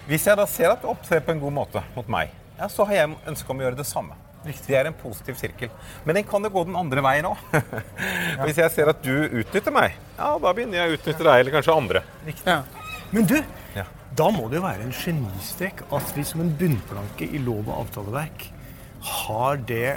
hvis 0.09 0.27
jeg 0.27 0.43
da 0.43 0.49
ser 0.51 0.75
at 0.75 0.83
det 0.83 0.91
opptrer 0.91 1.23
på 1.23 1.37
en 1.37 1.47
god 1.47 1.59
måte 1.63 1.87
mot 1.95 2.11
meg, 2.11 2.35
ja, 2.59 2.67
så 2.67 2.91
har 2.91 3.05
jeg 3.05 3.19
ønske 3.31 3.55
om 3.55 3.63
å 3.63 3.69
gjøre 3.69 3.79
det 3.79 3.87
samme. 3.87 4.19
Det 4.45 4.77
er 4.77 4.89
en 4.91 4.97
positiv 4.97 5.39
sirkel. 5.41 5.73
Men 6.05 6.19
den 6.19 6.27
kan 6.29 6.45
jo 6.45 6.53
gå 6.53 6.65
den 6.69 6.77
andre 6.79 7.05
veien 7.05 7.29
òg. 7.31 7.43
Hvis 8.45 8.61
jeg 8.61 8.73
ser 8.75 8.93
at 8.93 9.03
du 9.05 9.13
utnytter 9.41 9.75
meg, 9.75 9.97
ja, 10.19 10.31
da 10.41 10.53
begynner 10.53 10.83
jeg 10.83 10.91
å 10.91 10.99
utnytte 10.99 11.27
deg, 11.27 11.41
eller 11.41 11.57
kanskje 11.57 11.77
andre. 11.77 12.05
Ja. 12.45 12.59
Men 13.15 13.29
du, 13.31 13.39
ja. 13.77 13.87
Da 14.15 14.29
må 14.31 14.47
det 14.51 14.61
jo 14.61 14.67
være 14.67 14.87
en 14.87 14.95
genistrek 14.95 15.83
at 15.95 16.13
vi 16.15 16.25
som 16.27 16.45
en 16.45 16.53
bunnplanke 16.59 17.27
i 17.27 17.41
lov- 17.43 17.67
og 17.67 17.87
avtaleverk 17.87 18.49
har 19.25 19.61
det, 19.69 19.97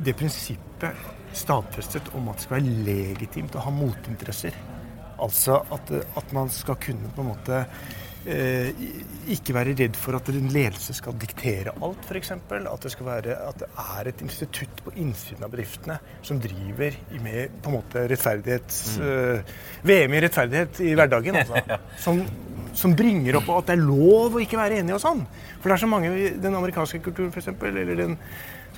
det 0.00 0.14
prinsippet 0.18 1.06
stadfestet 1.36 2.08
om 2.16 2.30
at 2.30 2.38
det 2.38 2.46
skal 2.46 2.58
være 2.58 2.76
legitimt 2.86 3.56
å 3.58 3.64
ha 3.66 3.72
motinteresser. 3.74 4.56
Altså 5.18 5.60
at, 5.74 5.90
at 6.16 6.32
man 6.36 6.50
skal 6.54 6.78
kunne 6.80 7.10
på 7.14 7.24
en 7.24 7.32
måte 7.32 7.64
eh, 8.26 8.70
ikke 9.34 9.54
være 9.56 9.74
redd 9.78 9.96
for 9.98 10.18
at 10.18 10.30
en 10.32 10.50
ledelse 10.52 10.96
skal 10.96 11.16
diktere 11.20 11.74
alt, 11.84 12.04
f.eks. 12.08 12.32
At, 12.34 12.82
det 12.82 12.92
skal 12.94 13.06
være, 13.06 13.36
at 13.48 13.62
det 13.62 13.68
er 13.84 14.10
et 14.10 14.22
institutt 14.24 14.82
på 14.84 14.94
innsiden 14.96 15.44
av 15.44 15.52
bedriftene 15.52 15.98
som 16.26 16.40
driver 16.42 16.96
med 17.22 17.58
på 17.62 17.72
en 17.72 17.78
måte 17.78 18.04
rettferdighets... 18.10 18.82
Mm. 18.98 19.08
Uh, 19.08 19.56
VM 19.88 20.14
i 20.14 20.22
rettferdighet 20.24 20.80
i 20.84 20.94
hverdagen. 20.98 21.40
Altså, 21.42 21.78
som, 22.04 22.22
som, 22.76 22.94
bringer 22.98 23.38
opp 23.38 23.50
at 23.54 23.70
det 23.70 23.78
er 23.78 23.84
lov 23.84 24.38
å 24.38 24.42
ikke 24.42 24.60
være 24.60 24.80
enig 24.82 24.96
og 24.96 25.02
sånn. 25.04 25.24
For 25.58 25.70
det 25.70 25.76
er 25.76 25.84
så 25.84 25.90
mange 25.90 26.14
i 26.14 26.30
den 26.40 26.56
amerikanske 26.58 27.02
kulturen, 27.04 27.30
f.eks., 27.34 27.52
eller 27.52 27.94
den 27.98 28.16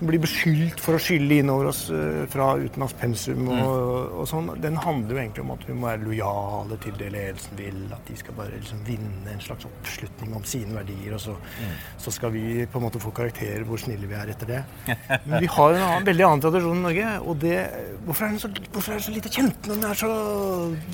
som 0.01 0.09
blir 0.09 0.21
beskyldt 0.23 0.81
for 0.81 0.97
å 0.97 1.01
skylle 1.03 1.43
innover 1.43 1.69
oss 1.69 1.83
eh, 1.93 2.23
fra 2.33 2.55
utenlands 2.57 2.95
pensum 2.97 3.51
og, 3.53 4.15
og 4.23 4.29
sånn, 4.31 4.49
den 4.63 4.79
handler 4.81 5.13
jo 5.13 5.21
egentlig 5.21 5.43
om 5.45 5.53
at 5.53 5.67
vi 5.69 5.77
må 5.77 5.91
være 5.91 6.07
lojale 6.07 6.79
til 6.81 6.95
det 6.97 7.11
ledelsen 7.13 7.59
vil. 7.59 7.83
At 7.93 8.09
de 8.09 8.17
skal 8.17 8.37
bare 8.39 8.57
liksom 8.57 8.81
vinne 8.87 9.35
en 9.35 9.43
slags 9.45 9.69
oppslutning 9.69 10.33
om 10.39 10.47
sine 10.49 10.73
verdier, 10.79 11.17
og 11.19 11.21
så, 11.21 11.35
så 12.01 12.15
skal 12.17 12.33
vi 12.33 12.65
på 12.65 12.81
en 12.81 12.87
måte 12.87 13.03
få 13.03 13.13
karakterer 13.17 13.67
hvor 13.69 13.83
snille 13.83 14.09
vi 14.09 14.17
er 14.17 14.33
etter 14.33 14.49
det. 14.55 14.63
Men 15.29 15.45
vi 15.45 15.51
har 15.53 15.77
en 15.77 15.85
annen, 15.85 16.09
veldig 16.09 16.27
annen 16.31 16.45
tradisjon 16.47 16.81
i 16.81 16.85
Norge, 16.87 17.13
og 17.21 17.45
det, 17.45 17.59
hvorfor, 18.07 18.25
er 18.25 18.33
den 18.33 18.43
så, 18.47 18.53
hvorfor 18.73 18.95
er 18.95 19.03
den 19.03 19.07
så 19.11 19.15
lite 19.19 19.35
kjent 19.37 19.69
når 19.69 19.83
den 19.83 19.91
er 19.91 20.01
så 20.01 20.13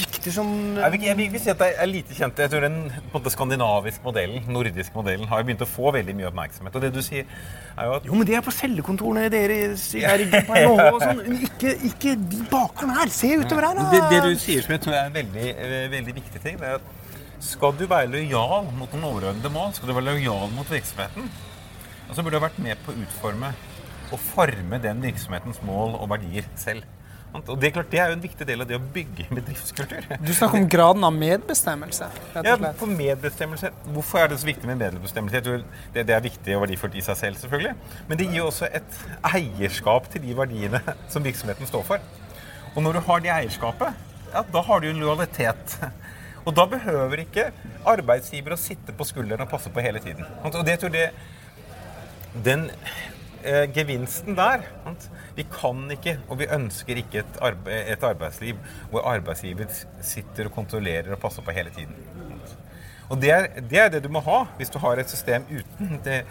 viktig 0.02 0.34
som 0.34 0.50
Jeg 0.80 0.96
vil, 0.96 1.06
jeg 1.06 1.18
vil 1.20 1.30
ikke 1.30 1.44
si 1.44 1.52
at 1.54 1.62
det 1.62 1.70
er 1.78 1.90
lite 1.92 2.18
kjent. 2.18 2.42
Jeg 2.42 2.50
tror 2.50 2.66
den 2.66 2.80
på 2.90 3.04
en 3.04 3.14
måte, 3.14 3.34
skandinaviske 3.36 4.02
modellen, 4.02 4.50
nordiske 4.50 4.98
modellen, 4.98 5.30
har 5.30 5.46
begynt 5.46 5.62
å 5.62 5.70
få 5.70 5.94
veldig 5.94 6.18
mye 6.18 6.30
oppmerksomhet. 6.32 6.74
Og 6.74 6.82
det 6.82 6.92
du 6.96 7.02
sier, 7.06 7.30
er 7.76 7.90
jo 7.90 7.96
at 8.00 8.10
Jo, 8.10 8.18
men 8.18 8.26
det 8.26 8.34
er 8.38 8.44
på 8.44 8.54
cellekontorene 8.96 9.28
deres 9.30 9.94
er 10.12 10.22
i 10.22 10.26
på 10.30 10.54
NHH 10.54 10.86
og 10.90 11.02
sånn. 11.02 11.20
Ikke, 11.46 11.74
ikke 11.88 12.16
de 12.16 12.42
bakerne 12.50 12.96
her. 12.98 13.12
Se 13.12 13.32
utover 13.36 13.68
her, 13.68 13.76
da. 13.76 13.88
det, 13.92 14.02
det 14.10 14.20
du 14.24 14.40
sier 14.40 14.64
som 14.64 14.76
jeg 14.76 14.84
tror 14.84 14.96
er 14.96 15.06
en 15.10 15.16
veldig, 15.16 15.46
eh, 15.52 15.90
veldig 15.92 16.16
viktig 16.16 16.42
ting, 16.42 16.58
det 16.60 16.66
er 16.70 16.80
at 16.80 16.92
skal 17.46 17.76
du 17.76 17.86
være 17.86 18.08
lojal 18.10 18.70
mot 18.74 18.90
noen 18.92 19.08
overordnede 19.10 19.52
mål, 19.52 19.72
skal 19.76 19.90
du 19.90 19.94
være 19.94 20.08
lojal 20.14 20.52
mot 20.56 20.68
virksomheten, 20.70 21.30
og 22.08 22.14
så 22.14 22.22
burde 22.22 22.36
du 22.36 22.40
ha 22.40 22.46
vært 22.48 22.62
med 22.64 22.80
på 22.84 22.94
å 22.94 23.00
utforme 23.04 23.52
og 24.14 24.22
forme 24.22 24.78
den 24.80 25.02
virksomhetens 25.02 25.60
mål 25.66 25.98
og 25.98 26.08
verdier 26.14 26.46
selv. 26.58 26.86
Og 27.44 27.60
det 27.60 27.68
er 27.68 27.74
klart, 27.76 27.90
det 27.92 28.00
er 28.02 28.10
jo 28.10 28.16
en 28.16 28.22
viktig 28.24 28.46
del 28.48 28.64
av 28.64 28.68
det 28.70 28.78
å 28.78 28.82
bygge 28.94 29.26
bedriftskultur. 29.30 30.08
Du 30.22 30.32
snakker 30.34 30.60
om 30.62 30.68
graden 30.72 31.06
av 31.06 31.14
medbestemmelse, 31.16 32.08
Ja, 32.36 32.56
for 32.78 32.90
medbestemmelse. 32.90 33.70
Hvorfor 33.94 34.22
er 34.22 34.32
det 34.32 34.40
så 34.42 34.48
viktig 34.48 34.68
med 34.68 34.80
medbestemmelse? 34.80 35.40
Jeg 35.40 35.46
tror 35.46 35.62
det, 35.94 36.06
det 36.08 36.16
er 36.16 36.24
viktig 36.24 36.56
og 36.56 36.64
verdifullt 36.66 36.98
i 36.98 37.04
seg 37.04 37.20
selv, 37.20 37.40
selvfølgelig. 37.42 37.74
Men 38.08 38.20
det 38.20 38.28
gir 38.32 38.46
også 38.46 38.70
et 38.80 39.00
eierskap 39.32 40.10
til 40.12 40.24
de 40.26 40.36
verdiene 40.38 40.82
som 41.12 41.24
virksomheten 41.26 41.68
står 41.70 41.86
for. 41.88 42.10
Og 42.74 42.82
når 42.84 42.98
du 42.98 43.04
har 43.08 43.24
det 43.24 43.32
eierskapet, 43.36 44.04
ja, 44.32 44.42
da 44.52 44.62
har 44.66 44.82
du 44.82 44.90
en 44.90 45.00
lojalitet. 45.00 45.78
Og 46.46 46.54
da 46.54 46.66
behøver 46.70 47.24
ikke 47.24 47.48
arbeidsgiver 47.88 48.54
å 48.54 48.60
sitte 48.60 48.94
på 48.94 49.06
skulderen 49.08 49.42
og 49.46 49.50
passe 49.50 49.72
på 49.72 49.82
hele 49.82 50.02
tiden. 50.02 50.26
Og 50.46 50.60
det 50.66 50.78
tror 50.82 50.94
jeg 50.94 51.10
Den 52.44 52.68
eh, 53.46 53.64
gevinsten 53.72 54.36
der 54.38 54.64
sant? 54.84 55.06
Vi 55.36 55.44
kan 55.52 55.84
ikke, 55.94 56.16
og 56.28 56.38
vi 56.40 56.48
ønsker 56.58 56.98
ikke 57.02 57.22
et, 57.22 57.38
arbe 57.44 57.70
et 57.94 58.02
arbeidsliv 58.04 58.58
hvor 58.90 59.06
arbeidsgiver 59.12 59.70
sitter 60.02 60.48
og 60.50 60.54
kontrollerer 60.58 61.12
og 61.16 61.20
passer 61.22 61.42
på 61.46 61.54
hele 61.56 61.70
tiden. 61.70 61.94
Og 63.08 63.20
det 63.22 63.30
er, 63.30 63.46
det 63.70 63.78
er 63.78 63.90
det 63.94 64.02
du 64.02 64.08
må 64.10 64.20
ha 64.26 64.44
hvis 64.58 64.72
du 64.74 64.78
har 64.82 64.98
et 64.98 65.10
system 65.10 65.44
uten 65.52 66.00
det, 66.04 66.22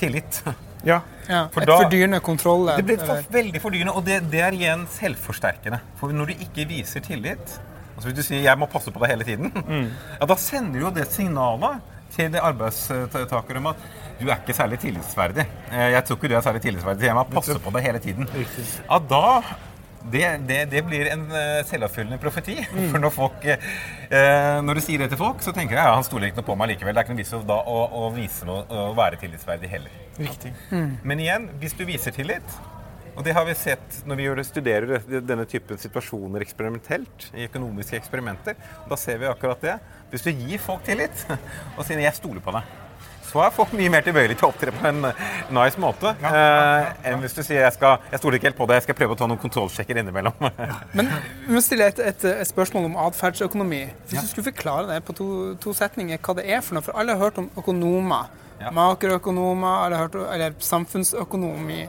tillit. 0.00 0.42
Ja. 0.86 1.00
Ja, 1.28 1.46
For 1.50 1.64
et 1.64 1.66
da- 1.70 1.78
fordyrende 1.80 2.20
kontroll. 2.22 2.68
Det 2.76 2.84
blir 2.86 3.00
for, 3.02 3.24
veldig 3.34 3.60
fordyrende, 3.64 3.94
og 3.98 4.04
det, 4.06 4.20
det 4.30 4.40
er 4.44 4.54
igjen 4.54 4.84
selvforsterkende. 4.94 5.80
For 5.98 6.12
når 6.14 6.30
du 6.30 6.44
ikke 6.46 6.68
viser 6.70 7.02
tillit, 7.04 7.56
altså 7.96 8.06
hvis 8.10 8.14
du 8.16 8.22
sier 8.22 8.42
'jeg 8.44 8.58
må 8.58 8.66
passe 8.70 8.92
på 8.94 9.00
deg 9.02 9.10
hele 9.10 9.24
tiden', 9.24 9.88
ja, 10.20 10.26
da 10.26 10.36
sender 10.36 10.78
du 10.78 10.84
jo 10.86 10.90
det 10.94 11.08
signalet 11.10 11.80
til 12.14 12.30
det 12.32 12.40
arbeidstakere 12.42 13.60
om 13.62 13.66
at 13.72 13.86
du 14.18 14.26
er 14.28 14.36
ikke 14.40 14.54
særlig 14.56 14.78
tillitsverdig. 14.82 15.44
Eh, 15.70 15.90
Jeg 15.94 16.04
tror 16.04 16.16
ikke 16.18 16.28
du 16.32 16.36
er 16.38 16.44
særlig 16.46 16.62
tillitsverdig, 16.64 17.06
jeg 17.06 17.14
må 17.18 17.24
passe 17.30 17.58
på 17.62 17.70
deg 17.76 17.84
hele 17.86 17.98
tiden. 18.02 18.28
Ja, 18.88 18.98
da 18.98 19.24
det, 20.08 20.24
det, 20.48 20.58
det 20.72 20.80
blir 20.86 21.08
en 21.12 21.24
eh, 21.34 21.58
selvoppfyllende 21.68 22.18
profeti. 22.22 22.54
For 22.92 22.98
når 23.02 23.12
folk 23.12 23.44
eh, 23.44 23.58
Når 24.64 24.78
du 24.78 24.80
sier 24.80 25.02
det 25.02 25.10
til 25.12 25.20
folk, 25.20 25.42
så 25.44 25.52
tenker 25.52 25.76
jeg 25.76 25.84
ja, 25.84 25.94
han 25.98 26.06
stoler 26.06 26.30
ikke 26.30 26.40
noe 26.40 26.48
på 26.48 26.56
meg 26.56 26.72
likevel. 26.72 26.94
Det 26.96 27.02
er 27.02 27.06
ikke 27.08 27.16
noe 27.16 27.22
vits 27.22 27.34
i 27.34 27.42
å, 27.42 27.78
å 28.00 28.08
vise 28.16 28.48
noe, 28.48 28.64
å 28.72 28.88
være 28.96 29.20
tillitsverdig 29.20 29.68
heller. 29.74 29.98
Riktig. 30.18 30.54
Men 31.04 31.20
igjen, 31.22 31.48
hvis 31.60 31.76
du 31.78 31.84
viser 31.86 32.14
tillit 32.16 32.56
og 33.18 33.24
det 33.26 33.34
har 33.34 33.46
vi 33.48 33.54
sett 33.58 34.02
når 34.06 34.20
vi 34.20 34.42
studerer 34.46 35.00
denne 35.26 35.42
typen 35.50 35.78
situasjoner 35.80 36.44
eksperimentelt, 36.44 37.30
i 37.34 37.48
økonomiske 37.48 37.98
eksperimenter. 37.98 38.54
Da 38.86 38.98
ser 39.00 39.18
vi 39.18 39.26
akkurat 39.26 39.64
det. 39.64 39.74
Hvis 40.12 40.22
du 40.22 40.30
gir 40.30 40.60
folk 40.62 40.84
tillit 40.86 41.24
og 41.76 41.82
sier 41.82 41.98
'jeg 41.98 42.14
stoler 42.14 42.40
på 42.44 42.54
deg', 42.54 42.76
så 43.28 43.42
er 43.44 43.50
folk 43.50 43.74
mye 43.76 43.90
mer 43.90 44.06
tilbøyelige 44.06 44.38
til 44.38 44.46
å 44.46 44.52
opptre 44.52 44.72
på 44.72 44.86
en 44.88 45.02
nice 45.52 45.76
måte 45.76 46.14
eh, 46.16 46.86
enn 47.10 47.20
hvis 47.20 47.34
du 47.36 47.42
sier 47.42 47.60
jeg, 47.60 47.72
skal, 47.74 47.98
'jeg 48.08 48.22
stoler 48.22 48.38
ikke 48.38 48.48
helt 48.48 48.60
på 48.62 48.68
deg, 48.70 48.78
jeg 48.78 48.86
skal 48.86 48.98
prøve 49.02 49.12
å 49.12 49.18
ta 49.18 49.26
noen 49.26 49.42
kontrollsjekker 49.42 49.98
innimellom'. 49.98 50.38
Men 50.94 51.10
vi 51.48 51.58
må 51.58 51.60
stille 51.60 51.90
et, 51.90 51.98
et, 51.98 52.24
et 52.24 52.48
spørsmål 52.48 52.86
om 52.86 52.96
atferdsøkonomi. 53.08 53.82
Hvis 54.06 54.22
du 54.22 54.30
skulle 54.30 54.52
forklare 54.52 54.94
det 54.94 55.02
på 55.04 55.18
to, 55.18 55.28
to 55.58 55.74
setninger, 55.74 56.22
hva 56.22 56.38
det 56.38 56.46
er 56.46 56.62
for 56.62 56.78
noe? 56.78 56.86
For 56.86 56.94
alle 56.94 57.18
har 57.18 57.26
hørt 57.26 57.42
om 57.42 57.50
økonomer. 57.58 58.30
Ja. 58.62 58.70
Makroøkonomer, 58.74 59.84
alle 59.84 59.96
hørt, 60.06 60.14
eller 60.14 60.54
samfunnsøkonomi. 60.62 61.82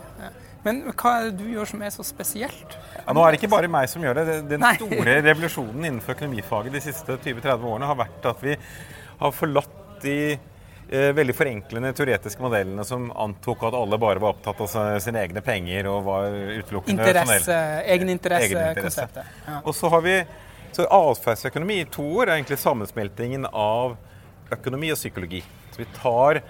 Men 0.65 0.81
hva 0.91 1.13
er 1.15 1.29
det 1.29 1.39
du 1.39 1.45
gjør 1.53 1.69
som 1.71 1.81
er 1.85 1.91
så 1.95 2.03
spesielt? 2.03 2.75
Ja, 2.97 3.13
nå 3.15 3.23
er 3.23 3.31
det 3.31 3.39
ikke 3.39 3.51
bare 3.53 3.69
meg 3.71 3.87
som 3.91 4.03
gjør 4.03 4.19
det. 4.19 4.25
Den 4.49 4.63
Nei. 4.63 4.73
store 4.75 5.17
revolusjonen 5.23 5.85
innenfor 5.87 6.17
økonomifaget 6.17 6.75
de 6.75 6.81
siste 6.83 7.15
20-30 7.15 7.67
årene 7.71 7.87
har 7.89 7.99
vært 7.99 8.27
at 8.33 8.43
vi 8.43 8.57
har 9.19 9.35
forlatt 9.35 9.77
de 10.03 10.17
eh, 10.35 11.09
veldig 11.15 11.35
forenklende 11.35 11.93
teoretiske 11.95 12.43
modellene 12.43 12.83
som 12.87 13.07
antok 13.11 13.63
at 13.69 13.79
alle 13.79 13.99
bare 14.01 14.19
var 14.23 14.35
opptatt 14.35 14.59
av 14.65 14.99
sine- 15.03 15.23
egne 15.23 15.43
penger 15.45 15.87
og 15.91 16.03
var 16.07 16.27
utelukkende 16.59 17.07
Interesse, 17.07 17.57
egeninteressekonseptet. 17.95 19.33
Ja. 19.47 19.61
Og 19.63 19.75
så 19.75 19.91
har 19.95 20.03
vi 20.05 20.19
så 20.75 20.85
atferdsøkonomi 20.85 21.81
i 21.81 21.89
to 21.89 22.03
år 22.19 22.27
er 22.29 22.37
egentlig 22.37 22.59
sammensmeltingen 22.61 23.47
av 23.49 23.95
økonomi 24.53 24.91
og 24.93 24.99
psykologi. 24.99 25.41
Så 25.71 25.81
vi 25.81 25.87
tar 25.95 26.41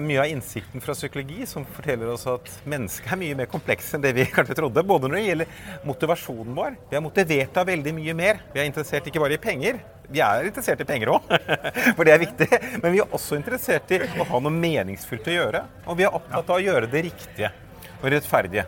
mye 0.00 0.18
av 0.22 0.26
innsikten 0.26 0.82
fra 0.82 0.94
psykologi 0.96 1.44
som 1.46 1.66
forteller 1.68 2.08
oss 2.10 2.24
at 2.30 2.48
mennesket 2.68 3.12
er 3.12 3.20
mye 3.20 3.36
mer 3.38 3.48
komplekst 3.50 3.94
enn 3.94 4.02
det 4.02 4.14
vi 4.16 4.24
kanskje 4.34 4.56
trodde. 4.58 4.82
Både 4.86 5.06
når 5.06 5.18
det 5.18 5.24
gjelder 5.26 5.62
motivasjonen 5.86 6.56
vår. 6.56 6.76
Vi 6.90 6.98
er 6.98 7.04
motivert 7.04 7.60
av 7.60 7.68
veldig 7.70 7.94
mye 8.00 8.16
mer. 8.18 8.42
Vi 8.54 8.62
er 8.62 8.70
interessert 8.70 9.06
ikke 9.06 9.22
bare 9.22 9.36
i 9.36 9.42
penger. 9.42 9.78
Vi 10.10 10.22
er 10.24 10.48
interessert 10.48 10.80
i 10.82 10.88
penger 10.88 11.12
òg, 11.14 11.28
for 11.96 12.02
det 12.06 12.14
er 12.16 12.22
viktig. 12.24 12.48
Men 12.82 12.96
vi 12.96 13.02
er 13.02 13.14
også 13.14 13.38
interessert 13.38 13.92
i 13.94 14.00
å 14.02 14.26
ha 14.26 14.40
noe 14.42 14.54
meningsfullt 14.54 15.28
å 15.30 15.36
gjøre. 15.36 15.62
Og 15.86 16.00
vi 16.00 16.08
er 16.08 16.16
opptatt 16.18 16.50
av 16.50 16.58
å 16.58 16.64
gjøre 16.64 16.90
det 16.90 17.04
riktige 17.06 17.52
og 18.00 18.08
rettferdige. 18.10 18.66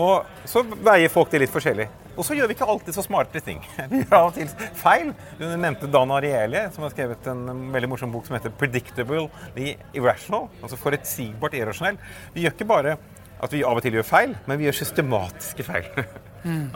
Og 0.00 0.46
så 0.48 0.62
veier 0.62 1.10
folk 1.12 1.32
det 1.32 1.42
litt 1.42 1.52
forskjellig. 1.52 1.88
Og 2.20 2.26
så 2.26 2.36
gjør 2.36 2.50
vi 2.50 2.56
ikke 2.58 2.68
alltid 2.68 2.92
så 2.92 3.04
smarte 3.06 3.40
ting. 3.40 3.62
Vi 3.90 4.02
gjør 4.02 4.16
av 4.18 4.26
og 4.28 4.34
til 4.36 4.50
feil. 4.76 5.14
Du 5.38 5.46
nevnte 5.48 5.88
Dan 5.88 6.12
Ariely, 6.12 6.66
som 6.74 6.84
har 6.84 6.92
skrevet 6.92 7.30
en 7.32 7.46
veldig 7.72 7.88
morsom 7.88 8.12
bok 8.12 8.26
som 8.28 8.36
heter 8.36 8.52
'Predictable 8.60 9.30
the 9.56 9.78
Irrational'. 9.96 10.50
Altså 10.60 10.76
forutsigbart 10.76 11.56
irrasjonell. 11.56 11.96
Vi 12.34 12.44
gjør 12.44 12.52
ikke 12.58 12.68
bare 12.68 12.98
at 13.40 13.52
vi 13.56 13.62
av 13.64 13.78
og 13.78 13.80
til 13.82 13.96
gjør 13.96 14.04
feil, 14.04 14.34
men 14.46 14.60
vi 14.60 14.68
gjør 14.68 14.82
systematiske 14.84 15.64
feil. 15.64 15.88
Mm. 16.40 16.70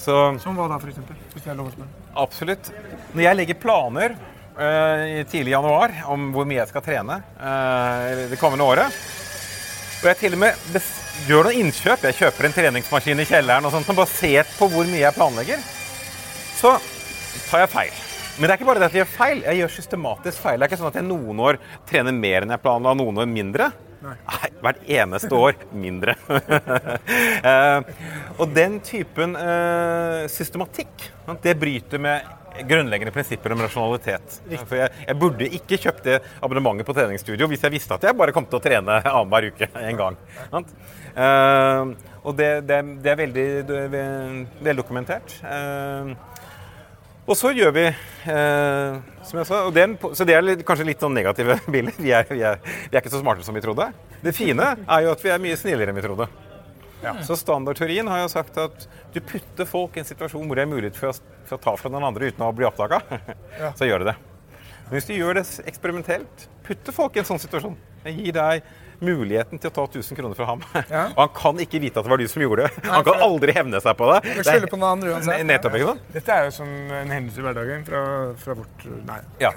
Så 0.00 0.14
Som 0.40 0.56
hva 0.56 0.64
da, 0.64 0.78
eksempel? 0.80 1.16
Hvis 1.34 1.44
jeg 1.44 1.58
lover 1.58 1.68
å 1.68 1.74
spørre. 1.74 2.04
Absolutt. 2.22 2.70
Når 3.12 3.22
jeg 3.26 3.36
legger 3.36 3.58
planer 3.60 4.14
i 4.56 5.24
tidlig 5.28 5.52
januar 5.52 5.92
om 6.08 6.30
hvor 6.32 6.48
mye 6.48 6.62
jeg 6.62 6.70
skal 6.70 6.86
trene 6.86 7.18
uh, 7.36 8.24
det 8.30 8.38
kommende 8.40 8.64
året, 8.64 8.96
og 10.00 10.08
jeg 10.08 10.22
til 10.22 10.38
og 10.38 10.40
med 10.46 10.64
bes- 10.72 11.03
gjør 11.28 11.48
noen 11.48 11.60
innkjøp, 11.64 12.04
jeg 12.08 12.18
kjøper 12.20 12.48
en 12.48 12.56
treningsmaskin 12.56 13.22
i 13.22 13.28
kjelleren 13.28 13.68
og 13.68 13.74
sånt, 13.74 13.86
som 13.88 13.98
basert 13.98 14.50
på 14.58 14.68
hvor 14.72 14.88
mye 14.88 15.04
jeg 15.04 15.16
planlegger, 15.16 15.62
så 16.58 16.76
tar 17.48 17.64
jeg 17.64 17.72
feil. 17.72 18.02
Men 18.34 18.48
det 18.48 18.50
er 18.50 18.58
ikke 18.58 18.66
bare 18.66 18.82
det 18.82 18.88
at 18.88 18.96
jeg 18.96 19.04
gjør 19.04 19.14
feil, 19.14 19.42
jeg 19.46 19.60
gjør 19.60 19.72
systematisk 19.76 20.42
feil. 20.42 20.58
Det 20.58 20.66
er 20.66 20.72
ikke 20.72 20.80
sånn 20.80 20.90
at 20.90 20.98
jeg 20.98 21.06
noen 21.06 21.42
år 21.46 21.58
trener 21.86 22.16
mer 22.16 22.42
enn 22.42 22.54
jeg 22.54 22.62
planla, 22.64 22.94
noen 22.98 23.20
år 23.22 23.28
mindre. 23.30 23.70
Nei, 24.04 24.48
hvert 24.60 24.80
eneste 24.98 25.38
år 25.38 25.54
mindre. 25.72 26.16
uh, 26.28 27.80
og 28.40 28.50
den 28.52 28.80
typen 28.84 29.36
uh, 29.38 30.26
systematikk, 30.28 31.08
det 31.46 31.54
bryter 31.60 32.02
med 32.02 32.26
grunnleggende 32.68 33.12
prinsipper 33.14 33.54
om 33.54 33.62
rasjonalitet. 33.64 34.40
For 34.64 34.78
jeg, 34.78 34.92
jeg 35.08 35.18
burde 35.20 35.50
ikke 35.58 35.80
kjøpt 35.86 36.08
det 36.08 36.18
abonnementet 36.40 36.88
på 36.88 36.96
treningsstudio 36.96 37.48
hvis 37.50 37.64
jeg 37.66 37.74
visste 37.74 37.96
at 37.96 38.08
jeg 38.08 38.18
bare 38.18 38.34
kom 38.36 38.46
til 38.48 38.60
å 38.60 38.64
trene 38.64 39.00
annenhver 39.16 39.50
uke 39.52 39.70
en 39.82 40.02
gang. 40.02 40.20
Eh, 41.14 41.94
og 42.24 42.36
det, 42.38 42.50
det, 42.68 42.78
det 43.04 43.10
er 43.12 43.18
veldig 43.20 43.48
det 43.68 43.80
er 43.84 43.98
veldokumentert. 44.64 45.36
Uh, 45.44 46.14
og 47.24 47.36
så 47.36 47.52
gjør 47.56 47.72
vi 47.72 47.84
uh, 47.88 48.96
som 49.24 49.40
jeg 49.40 49.48
sa, 49.48 49.60
og 49.68 49.78
en, 49.80 49.96
Så 50.16 50.26
det 50.28 50.36
er 50.36 50.44
litt, 50.44 50.64
kanskje 50.66 50.88
litt 50.88 51.04
sånn 51.04 51.14
negative 51.16 51.58
bilder. 51.74 52.00
Vi 52.00 52.12
er, 52.16 52.26
vi, 52.30 52.40
er, 52.44 52.60
vi 52.64 52.96
er 52.96 53.02
ikke 53.02 53.12
så 53.12 53.20
smarte 53.20 53.44
som 53.44 53.56
vi 53.56 53.64
trodde. 53.64 53.90
Det 54.24 54.32
fine 54.36 54.74
er 54.84 55.04
jo 55.04 55.12
at 55.12 55.24
vi 55.24 55.32
er 55.32 55.44
mye 55.44 55.60
snillere 55.60 55.92
enn 55.92 56.00
vi 56.00 56.04
trodde. 56.06 56.28
Så 57.26 57.36
standardteorien 57.40 58.08
har 58.10 58.22
jo 58.24 58.30
sagt 58.32 58.58
at 58.60 58.86
du 59.14 59.20
putter 59.24 59.68
folk 59.68 59.96
i 59.96 60.02
en 60.02 60.08
situasjon 60.08 60.46
hvor 60.46 60.58
det 60.58 60.66
er 60.66 60.70
mulighet 60.70 60.98
for 60.98 61.12
å, 61.12 61.34
for 61.48 61.58
å 61.58 61.64
ta 61.66 61.74
fra 61.80 61.92
den 61.92 62.06
andre 62.06 62.30
uten 62.30 62.46
å 62.46 62.52
bli 62.56 62.68
oppdaga. 62.68 63.02
Så 63.78 63.88
gjør 63.88 64.04
du 64.04 64.10
det. 64.12 64.16
Men 64.84 64.98
hvis 64.98 65.08
du 65.08 65.14
gjør 65.16 65.38
det 65.38 65.44
eksperimentelt, 65.64 66.48
putter 66.64 66.96
folk 66.96 67.14
i 67.16 67.22
en 67.22 67.28
sånn 67.28 67.40
situasjon, 67.40 67.76
jeg 68.04 68.18
gir 68.18 68.34
deg 68.36 68.66
muligheten 69.04 69.60
til 69.60 69.70
å 69.70 69.74
ta 69.74 69.84
1000 69.88 70.18
kroner 70.18 70.36
fra 70.38 70.46
ham. 70.48 70.60
Og 71.16 71.20
han 71.22 71.32
kan 71.36 71.62
ikke 71.64 71.80
vite 71.82 72.00
at 72.00 72.06
det 72.06 72.12
var 72.12 72.20
du 72.20 72.26
som 72.30 72.44
gjorde 72.44 72.66
det. 72.66 72.84
Han 72.86 73.06
kan 73.06 73.24
aldri 73.26 73.54
hevne 73.56 73.80
seg 73.84 73.96
på 73.98 74.10
det. 74.12 74.20
det 74.26 74.44
skylder 74.46 74.70
på 74.70 74.78
noen 74.78 74.98
andre 74.98 75.14
uansett. 75.14 75.46
Nettopp, 75.48 75.78
ikke 75.78 75.88
sant? 75.92 76.04
Dette 76.14 76.36
er 76.36 76.48
jo 76.48 76.54
som 76.58 76.70
en 77.00 77.14
hendelse 77.16 77.40
i 77.40 77.46
hverdagen 77.46 77.88
fra, 77.88 78.04
fra 78.44 78.56
vårt 78.60 78.86
Nei. 79.08 79.18
Ja. 79.42 79.52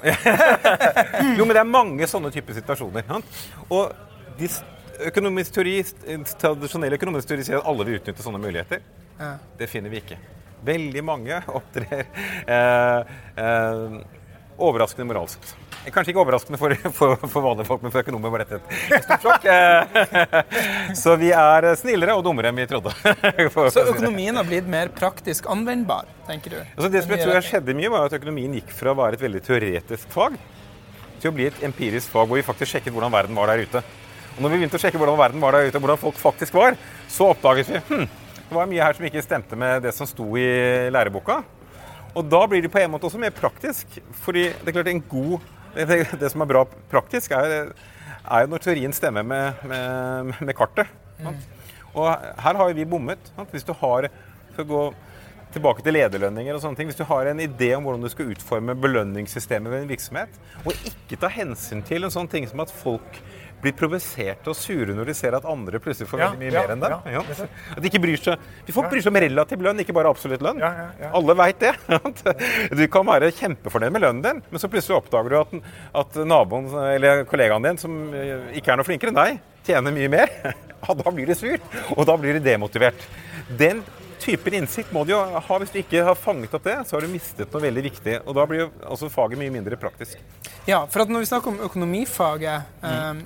jo, 1.38 1.46
men 1.46 1.54
det 1.54 1.62
er 1.62 1.70
mange 1.70 2.10
sånne 2.10 2.32
typer 2.34 2.58
situasjoner. 2.58 3.08
Og 3.68 3.94
de, 4.40 4.52
økonomisk 5.10 5.54
teori, 5.58 5.78
tradisjonell 6.42 6.98
økonomisk 6.98 7.30
teori 7.30 7.46
sier 7.48 7.62
at 7.62 7.70
alle 7.70 7.86
vil 7.88 8.00
utnytte 8.00 8.26
sånne 8.26 8.42
muligheter. 8.42 8.84
Ja. 9.18 9.36
Det 9.60 9.70
finner 9.72 9.94
vi 9.94 10.02
ikke. 10.02 10.20
Veldig 10.66 11.04
mange 11.06 11.40
opptrer 11.60 12.06
eh, 12.48 13.16
eh, 13.38 13.98
overraskende 14.58 15.08
moralsk. 15.10 15.54
Kanskje 15.94 16.12
ikke 16.12 16.20
overraskende 16.20 16.58
for, 16.60 16.74
for, 16.92 17.14
for, 17.22 17.44
vanlige 17.46 17.68
folk, 17.70 17.84
men 17.86 17.94
for 17.94 18.04
økonomer 18.04 18.34
var 18.34 18.44
dette 18.44 18.58
et 18.98 19.06
stort 19.06 19.24
sjokk. 19.24 19.46
Eh, 19.48 20.96
så 21.04 21.16
vi 21.22 21.30
er 21.32 21.70
snillere 21.80 22.18
og 22.18 22.26
dummere 22.26 22.52
enn 22.52 22.60
vi 22.60 22.68
trodde. 22.68 22.92
Så 23.72 23.86
økonomien 23.94 24.36
har 24.36 24.48
blitt 24.48 24.68
mer 24.68 24.92
praktisk 24.94 25.48
anvendbar, 25.52 26.10
tenker 26.28 26.58
du? 26.58 26.60
Altså 26.76 26.92
det 26.92 27.06
som 27.06 27.16
jeg 27.16 27.24
tror 27.24 27.40
skjedde 27.46 27.78
mye, 27.78 27.94
var 27.94 28.10
at 28.10 28.18
økonomien 28.18 28.58
gikk 28.60 28.74
fra 28.76 28.92
å 28.92 29.00
være 29.00 29.20
et 29.20 29.24
veldig 29.28 29.44
teoretisk 29.48 30.12
fag 30.12 30.36
til 31.22 31.32
å 31.32 31.38
bli 31.38 31.48
et 31.50 31.64
empirisk 31.66 32.12
fag 32.14 32.28
hvor 32.28 32.38
vi 32.38 32.46
faktisk 32.46 32.76
sjekket 32.76 32.94
hvordan 32.94 33.14
verden 33.14 33.38
var 33.38 33.54
der 33.54 33.64
ute. 33.64 33.86
Og 34.38 34.44
når 34.46 34.54
vi 34.54 34.62
begynte 34.62 34.78
å 34.78 34.82
sjekke 34.82 35.00
hvordan 35.02 35.18
verden 35.18 35.42
var 35.42 35.58
der 35.58 35.68
ute, 35.68 35.80
og 35.80 35.84
hvordan 35.84 36.02
folk 36.02 36.18
faktisk 36.22 36.54
var, 36.54 36.78
så 37.10 37.32
oppdaget 37.34 37.72
vi 37.72 37.80
hm, 37.90 38.08
det 38.48 38.56
var 38.56 38.70
mye 38.70 38.84
her 38.86 38.96
som 38.96 39.08
ikke 39.10 39.24
stemte 39.26 39.58
med 39.60 39.82
det 39.84 39.92
som 39.98 40.08
sto 40.08 40.24
i 40.40 40.48
læreboka. 40.94 41.42
Og 42.18 42.26
da 42.30 42.40
blir 42.50 42.62
det 42.64 42.72
på 42.72 42.80
en 42.80 42.94
måte 42.94 43.10
også 43.10 43.20
mer 43.20 43.34
praktisk. 43.36 43.98
fordi 44.24 44.48
det 44.62 44.70
er 44.70 44.78
klart 44.78 44.92
en 44.94 45.04
god 45.10 45.40
det, 45.74 45.98
det 46.22 46.30
som 46.32 46.42
er 46.42 46.50
bra 46.50 46.64
praktisk, 46.90 47.34
er, 47.36 47.74
er 48.24 48.46
jo 48.46 48.52
når 48.54 48.64
teorien 48.64 48.94
stemmer 48.96 49.26
med, 49.26 49.66
med, 49.68 50.32
med 50.40 50.56
kartet. 50.58 50.88
Mm. 51.20 51.36
Og 51.98 52.08
her 52.46 52.62
har 52.62 52.74
vi 52.74 52.86
bommet. 52.86 53.34
Hvis 53.52 53.66
du 53.68 53.74
har 53.74 54.10
For 54.56 54.64
å 54.64 54.70
gå 54.70 54.84
tilbake 55.54 55.84
til 55.86 55.96
lederlønninger 55.96 56.56
og 56.56 56.62
sånne 56.64 56.80
ting. 56.80 56.90
Hvis 56.90 57.00
du 57.00 57.06
har 57.08 57.30
en 57.30 57.42
idé 57.44 57.72
om 57.78 57.86
hvordan 57.86 58.04
du 58.04 58.10
skal 58.12 58.32
utforme 58.34 58.76
belønningssystemet 58.78 59.72
ved 59.72 59.84
en 59.84 59.92
virksomhet, 59.92 60.40
og 60.64 60.88
ikke 60.90 61.20
ta 61.22 61.30
hensyn 61.32 61.84
til 61.88 62.04
en 62.04 62.14
sånn 62.14 62.30
ting 62.32 62.48
som 62.50 62.64
at 62.64 62.74
folk 62.74 63.20
blir 63.62 63.74
provoserte 63.78 64.52
og 64.52 64.58
sure 64.58 64.94
når 64.96 65.10
de 65.10 65.16
ser 65.18 65.36
at 65.38 65.48
andre 65.50 65.82
plutselig 65.82 66.10
får 66.12 66.22
veldig 66.22 66.42
mye 66.42 66.52
ja, 66.52 66.62
mer 66.62 66.74
enn 66.76 66.84
dem. 66.84 66.96
Ja, 67.16 67.24
at 67.74 67.82
de 67.82 67.90
ikke 67.90 68.02
bryr 68.04 68.22
seg. 68.22 68.48
Folk 68.76 68.92
bryr 68.92 69.04
seg 69.04 69.12
om 69.12 69.20
relativ 69.24 69.66
lønn, 69.66 69.82
ikke 69.84 69.96
bare 69.98 70.12
absolutt 70.14 70.46
lønn. 70.46 70.62
Alle 70.62 71.38
veit 71.42 71.62
det. 71.64 71.74
Du 72.78 72.84
kan 72.92 73.08
være 73.08 73.32
kjempefornøyd 73.36 73.94
med 73.94 74.04
lønnen 74.04 74.24
din, 74.24 74.42
men 74.52 74.62
så 74.62 74.70
plutselig 74.72 75.00
oppdager 75.00 75.34
du 75.34 75.38
at, 75.40 75.54
at 76.04 76.18
naboen 76.30 76.70
eller 76.94 77.24
kollegaen 77.30 77.66
din, 77.66 77.80
som 77.82 77.96
eh, 78.16 78.52
ikke 78.60 78.74
er 78.74 78.80
noe 78.80 78.88
flinkere 78.88 79.14
enn 79.14 79.20
deg, 79.20 79.40
tjener 79.68 79.96
mye 79.96 80.12
mer. 80.18 80.34
Ja, 80.78 80.94
da 80.94 81.10
blir 81.10 81.26
de 81.26 81.34
sur, 81.34 81.56
og 81.96 82.06
da 82.06 82.14
blir 82.22 82.38
de 82.38 82.42
demotivert. 82.46 83.02
Den 83.58 83.80
typen 84.22 84.54
innsikt 84.60 84.92
må 84.94 85.02
du 85.08 85.14
jo 85.16 85.22
ha. 85.24 85.58
Hvis 85.62 85.74
du 85.74 85.80
ikke 85.82 86.04
har 86.06 86.18
fanget 86.20 86.54
opp 86.54 86.68
det, 86.68 86.76
så 86.86 86.98
har 86.98 87.06
du 87.06 87.12
mistet 87.12 87.54
noe 87.54 87.64
veldig 87.64 87.84
viktig. 87.88 88.20
Og 88.26 88.38
da 88.38 88.46
blir 88.50 88.66
jo 88.66 88.70
altså 88.86 89.10
faget 89.12 89.42
mye 89.42 89.54
mindre 89.54 89.80
praktisk. 89.80 90.22
Ja, 90.68 90.84
for 90.86 91.04
at 91.04 91.12
når 91.12 91.26
vi 91.26 91.30
snakker 91.32 91.54
om 91.54 91.62
økonomifaget, 91.68 92.80
mm. 92.84 93.22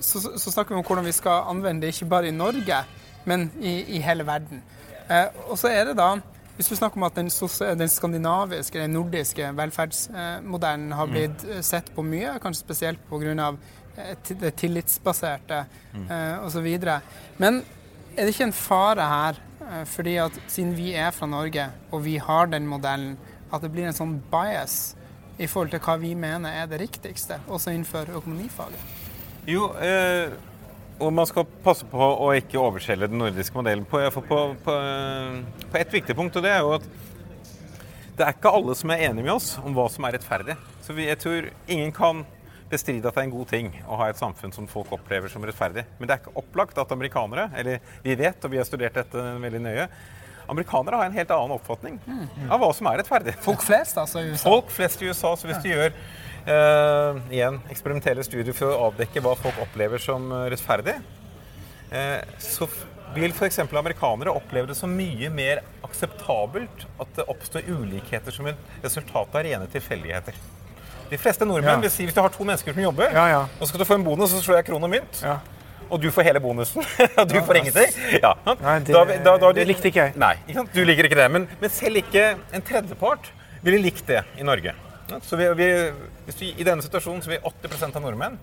Så, 0.00 0.20
så, 0.38 0.50
snakker 0.50 0.74
vi 0.74 0.80
om 0.80 0.86
hvordan 0.86 1.06
vi 1.06 1.14
skal 1.16 1.46
anvende 1.50 1.86
det 1.86 1.94
ikke 1.94 2.10
bare 2.10 2.28
i 2.28 2.34
Norge, 2.34 2.82
men 3.28 3.48
i, 3.60 3.80
i 3.96 4.02
hele 4.04 4.26
verden. 4.26 4.62
Eh, 5.08 5.26
og 5.48 5.58
så 5.58 5.72
er 5.72 5.90
det 5.90 5.98
da 6.00 6.16
hvis 6.58 6.72
du 6.72 6.74
snakker 6.74 6.98
om 6.98 7.04
at 7.06 7.14
den, 7.14 7.28
den 7.78 7.90
skandinaviske, 7.92 8.80
den 8.80 8.96
nordiske 8.96 9.52
velferdsmodellen 9.54 10.92
har 10.92 11.06
mm. 11.06 11.12
blitt 11.12 11.44
mm. 11.46 11.60
sett 11.62 11.92
på 11.94 12.02
mye, 12.02 12.32
kanskje 12.42 12.64
spesielt 12.64 13.04
pga. 13.10 13.52
Eh, 13.94 14.32
det 14.40 14.56
tillitsbaserte 14.58 15.64
mm. 15.94 16.08
osv. 16.46 16.66
Men 17.38 17.62
er 18.16 18.26
det 18.26 18.34
ikke 18.34 18.48
en 18.48 18.58
fare 18.58 19.06
her 19.06 19.38
Eh, 19.68 19.84
fordi 19.84 20.16
at 20.16 20.40
siden 20.48 20.76
vi 20.76 20.92
er 20.94 21.10
fra 21.10 21.26
Norge, 21.26 21.66
og 21.92 22.04
vi 22.04 22.16
har 22.16 22.46
den 22.46 22.66
modellen, 22.66 23.18
at 23.52 23.62
det 23.62 23.72
blir 23.72 23.88
en 23.88 23.96
sånn 23.96 24.18
bias 24.30 24.94
i 25.38 25.46
forhold 25.46 25.72
til 25.72 25.82
hva 25.84 25.96
vi 26.00 26.14
mener 26.18 26.62
er 26.62 26.70
det 26.70 26.80
riktigste, 26.80 27.40
også 27.48 27.72
innenfor 27.74 28.10
økonomifaget. 28.18 29.07
Jo, 29.48 29.70
eh, 29.80 30.28
og 31.00 31.12
man 31.14 31.28
skal 31.28 31.46
passe 31.64 31.86
på 31.88 31.96
å 31.98 32.32
ikke 32.36 32.58
overskjelle 32.60 33.08
den 33.08 33.20
nordiske 33.22 33.56
modellen 33.56 33.86
på, 33.88 34.00
på, 34.12 34.22
på, 34.64 34.74
på 35.72 35.78
et 35.80 35.94
viktig 35.94 36.16
punkt, 36.18 36.36
og 36.36 36.44
det 36.44 36.52
er 36.52 36.66
jo 36.66 36.74
at 36.76 36.88
det 38.18 38.26
er 38.26 38.34
ikke 38.34 38.52
alle 38.58 38.74
som 38.76 38.92
er 38.92 39.06
enige 39.06 39.24
med 39.24 39.36
oss 39.38 39.52
om 39.62 39.72
hva 39.76 39.86
som 39.94 40.04
er 40.04 40.18
rettferdig. 40.18 40.58
Så 40.84 40.92
vi, 40.96 41.06
jeg 41.06 41.20
tror 41.22 41.48
ingen 41.70 41.94
kan 41.96 42.24
bestride 42.68 43.08
at 43.08 43.16
det 43.16 43.22
er 43.22 43.28
en 43.30 43.34
god 43.38 43.48
ting 43.48 43.72
å 43.86 43.96
ha 44.02 44.10
et 44.10 44.20
samfunn 44.20 44.52
som 44.52 44.68
folk 44.68 44.90
opplever 44.98 45.32
som 45.32 45.44
rettferdig. 45.46 45.86
Men 45.96 46.10
det 46.10 46.16
er 46.16 46.22
ikke 46.24 46.36
opplagt 46.42 46.80
at 46.82 46.92
amerikanere, 46.92 47.46
eller 47.56 47.80
vi 48.04 48.16
vet, 48.18 48.42
og 48.44 48.52
vi 48.52 48.60
har 48.60 48.68
studert 48.68 48.98
dette 48.98 49.22
veldig 49.46 49.62
nøye, 49.64 49.86
amerikanere 50.48 50.98
har 51.00 51.08
en 51.08 51.16
helt 51.16 51.32
annen 51.32 51.56
oppfatning 51.56 51.98
mm. 52.04 52.48
av 52.48 52.60
hva 52.60 52.68
som 52.76 52.88
er 52.90 53.00
rettferdig. 53.02 53.36
Folk 53.44 53.64
flest, 53.64 53.96
altså 54.00 54.24
i 54.24 54.32
USA? 54.32 54.44
Folk 54.44 54.72
flest 54.72 55.04
i 55.04 55.08
USA. 55.08 55.32
Så 55.36 55.48
hvis 55.48 55.60
du 55.64 55.70
gjør 55.70 55.92
uh, 56.46 57.18
igjen 57.32 57.58
eksperimentelle 57.72 58.24
studier 58.26 58.56
for 58.56 58.70
å 58.70 58.90
avdekke 58.90 59.22
hva 59.24 59.34
folk 59.38 59.58
opplever 59.64 60.02
som 60.02 60.30
rettferdig, 60.52 60.98
uh, 61.92 62.20
så 62.42 62.68
vil 63.16 63.32
f.eks. 63.32 63.58
amerikanere 63.64 64.34
oppleve 64.36 64.70
det 64.70 64.76
som 64.76 64.92
mye 64.92 65.30
mer 65.32 65.62
akseptabelt 65.86 66.84
at 67.00 67.12
det 67.16 67.26
oppstår 67.32 67.68
ulikheter 67.68 68.34
som 68.34 68.48
et 68.50 68.84
resultat 68.84 69.34
av 69.34 69.46
rene 69.46 69.68
tilfeldigheter. 69.72 70.36
De 71.08 71.16
fleste 71.16 71.46
nordmenn 71.48 71.80
vil 71.80 71.92
si 71.92 72.04
hvis 72.04 72.16
du 72.16 72.20
har 72.20 72.32
to 72.32 72.44
mennesker 72.44 72.74
som 72.74 72.82
jobber, 72.82 73.14
og 73.16 73.62
så 73.62 73.70
skal 73.70 73.80
du 73.80 73.88
få 73.88 73.96
en 73.96 74.04
bonus, 74.04 74.34
så 74.34 74.42
slår 74.44 74.60
jeg 74.60 74.68
kron 74.68 74.84
og 74.84 74.92
mynt. 74.92 75.22
Og 75.88 76.00
du 76.02 76.10
får 76.12 76.26
hele 76.28 76.40
bonusen, 76.44 76.84
og 77.20 77.30
du 77.30 77.38
får 77.48 77.62
ingenting. 77.62 77.94
Ja. 78.20 78.34
Nei, 78.60 78.74
det, 78.84 78.92
da, 78.92 79.04
da, 79.24 79.36
da, 79.40 79.52
det 79.56 79.64
likte 79.70 79.88
ikke 79.88 80.02
jeg. 80.02 80.16
Nei, 80.20 80.34
ikke 80.50 80.66
du 80.74 80.82
liker 80.84 81.08
ikke 81.08 81.20
det. 81.22 81.28
Men, 81.32 81.46
men, 81.62 81.72
selv 81.72 82.02
ikke 82.02 82.26
en 82.36 82.64
tredjepart 82.64 83.30
ville 83.64 83.80
likt 83.86 84.04
det 84.10 84.20
i 84.36 84.44
Norge. 84.46 84.74
Så 85.24 85.36
vi, 85.40 85.48
vi, 85.58 85.68
vi, 86.28 86.52
I 86.58 86.66
denne 86.66 86.84
situasjonen 86.84 87.22
så 87.24 87.32
vil 87.32 87.44
80% 87.44 87.96
av 87.96 88.04
nordmenn 88.04 88.38